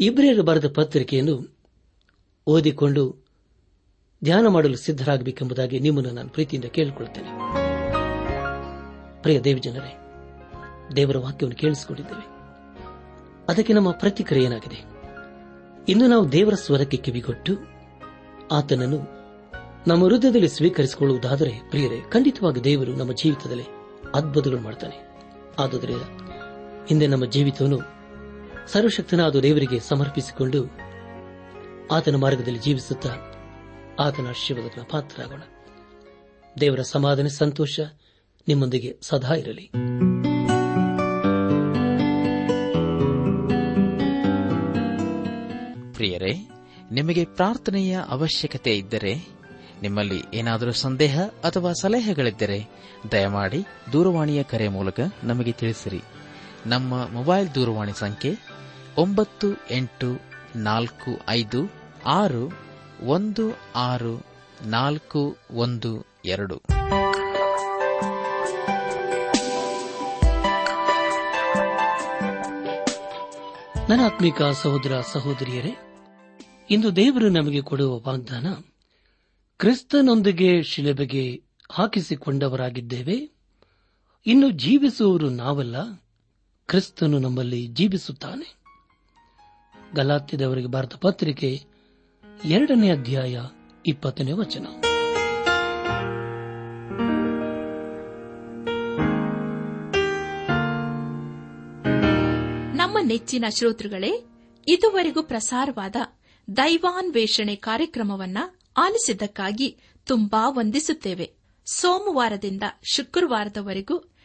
ಇಬ್ರಿಯರು 0.00 0.42
ಬರೆದ 0.42 0.72
ಪತ್ರಿಕೆಯನ್ನು 0.74 1.56
ಓದಿಕೊಂಡು 2.46 3.24
ಧ್ಯಾನ 4.24 4.46
ಮಾಡಲು 4.46 4.76
ಸಿದ್ದರಾಗಬೇಕೆಂಬುದಾಗಿ 4.76 5.80
ನಿಮ್ಮನ್ನು 5.80 6.10
ನಾನು 6.10 6.28
ಪ್ರೀತಿಯಿಂದ 6.28 6.64
ಕೇಳಿಕೊಳ್ಳುತ್ತೇನೆ. 6.64 7.28
ಪ್ರಿಯ 9.22 9.40
ದೇವಜನರೇ 9.40 9.98
ದೇವರ 10.96 11.16
ವಾಕ್ಯವನ್ನು 11.16 11.56
ಕೇಳಿಸಿಕೊಂಡಿದ್ದೇವೆ. 11.56 12.34
ಅದಕ್ಕೆ 13.48 13.72
ನಮ್ಮ 13.72 13.90
ಪ್ರತಿಕ್ರಿಯೆ 13.90 14.46
ಏನಾಗಿದೆ? 14.46 14.84
ಇನ್ನು 15.88 16.06
ನಾವು 16.06 16.32
ದೇವರ 16.32 16.54
ಸ್ವರಕ್ಕೆ 16.54 16.96
ಕಿವಿಗೊಟ್ಟು 16.96 17.58
ಆತನನ್ನು 18.52 19.24
ನಮ್ಮ 19.86 20.04
ಹೃದಯದಲ್ಲಿ 20.04 20.48
ಸ್ವೀಕರಿಸಿಕೊಳ್ಳುವುದಾದರೆ 20.48 21.70
ಪ್ರಿಯರೇ, 21.70 22.00
ಖಂಡಿತವಾಗಿ 22.10 22.64
ದೇವರು 22.64 22.92
ನಮ್ಮ 22.92 23.12
ಜೀವಿತದಲ್ಲಿ 23.12 23.64
ಅದ್ಭುತಗಳು 24.14 24.60
ಮಾಡ್ತಾನೆ. 24.60 25.08
ಆದುದರಿಂದ 25.58 26.02
ಹಿಂದೆ 26.86 27.06
ನಮ್ಮ 27.06 27.24
ಜೀವಿತವನ್ನು 27.24 27.93
ಸರ್ವಶಕ್ತನಾದ 28.68 29.36
ದೇವರಿಗೆ 29.36 29.80
ಸಮರ್ಪಿಸಿಕೊಂಡು 29.80 30.70
ಆತನ 31.92 32.16
ಮಾರ್ಗದಲ್ಲಿ 32.16 32.58
ಜೀವಿಸುತ್ತಾ 32.58 33.08
ಆತನ 34.00 34.26
ಆಶೀರ್ವಾದ 34.28 34.82
ಪಾತ್ರರಾಗೋಣ. 34.90 35.42
ದೇವರ 36.60 36.80
ಸಮಾಧಾನ, 36.82 37.26
ಸಂತೋಷ 37.26 37.80
ನಿಮ್ಮೊಂದಿಗೆ 38.48 38.98
ಸದಾ 39.02 39.34
ಇರಲಿ. 39.34 39.70
ಪ್ರಿಯರೇ, 45.94 46.50
ನಿಮಗೆ 46.92 47.24
ಪ್ರಾರ್ಥನೆಯ 47.24 48.00
ಅವಶ್ಯಕತೆ 48.08 48.78
ಇದ್ದರೆ, 48.78 49.28
ನಿಮ್ಮಲ್ಲಿ 49.82 50.22
ಏನಾದರೂ 50.34 50.72
ಸಂದೇಹ 50.72 51.22
ಅಥವಾ 51.22 51.72
ಸಲಹೆಗಳಿದ್ದರೆ, 51.72 52.68
ದಯಮಾಡಿ 53.12 53.64
ದೂರವಾಣಿಯ 53.92 54.42
ಕರೆ 54.42 54.68
ಮೂಲಕ 54.68 55.00
ನಮಗೆ 55.24 55.52
ತಿಳಿಸಿರಿ. 55.52 56.02
ನಮ್ಮ 56.66 57.08
ಮೊಬೈಲ್ 57.08 57.54
ದೂರವಾಣಿ 57.54 57.92
ಸಂಖ್ಯೆ 57.98 58.53
ಒಂಬತ್ತು 58.98 59.46
ಎಂಟು 59.70 60.20
ನಾಲ್ಕು 60.56 61.20
ಐದು 61.28 61.58
ಆರು 62.06 62.52
ಒಂದು 63.06 63.56
ಆರು 63.74 64.24
ನಾಲ್ಕು 64.66 65.36
ಒಂದು 65.50 66.06
ಎರಡು. 66.24 66.62
ನನ್ನ 73.88 74.00
ಆತ್ಮಿಕ 74.04 74.42
ಸಹೋದರ 74.42 75.00
ಸಹೋದರಿಯರೇ, 75.12 75.76
ಇಂದು 76.70 76.96
ದೇವರು 76.96 77.28
ನಮಗೆ 77.28 77.60
ಕೊಡುವ 77.60 77.98
ವಾಗ್ದಾನ, 77.98 78.46
ಕ್ರಿಸ್ತನೊಂದಿಗೆ 79.58 80.62
ಶಿಲೆಬೆಗೆ 80.62 81.42
ಹಾಕಿಸಿಕೊಂಡವರಾಗಿದ್ದೇವೆ. 81.70 83.30
ಇನ್ನು 84.26 84.50
ಜೀವಿಸುವವರು 84.50 85.28
ನಾವಲ್ಲ, 85.28 85.92
ಕ್ರಿಸ್ತನು 86.66 87.18
ನಮ್ಮಲ್ಲಿ 87.18 87.66
ಜೀವಿಸುತ್ತಾನೆ. 87.66 88.63
ಗಲಾತ್ಯದವರಿಗೆ 89.94 90.66
ಭಾರತ 90.66 90.94
ಪತ್ರಿಕೆ 90.94 91.60
ಎರಡನೇ 92.44 92.90
ಅಧ್ಯಾಯ 92.90 93.40
ಇಪ್ಪತ್ತನೇ 93.86 94.32
ವಚನ. 94.32 94.66
ನಮ್ಮ 102.74 102.98
ನೆಚ್ಚಿನ 103.02 103.44
ಶ್ರೋತೃಗಳೇ, 103.58 104.24
ಇದುವರೆಗೂ 104.68 105.22
ಪ್ರಸಾರವಾದ 105.22 105.96
ದೈವಾನ್ವೇಷಣೆ 106.56 107.56
ಕಾರ್ಯಕ್ರಮವನ್ನ 107.56 108.38
ಆಲಿಸಿದ್ದಕ್ಕಾಗಿ 108.76 109.78
ತುಂಬಾ 110.06 110.48
ವಂದಿಸುತ್ತೇವೆ. 110.48 111.30
ಸೋಮವಾರದಿಂದ 111.66 112.62
ಶುಕ್ರವಾರದವರೆಗೂ 112.82 114.13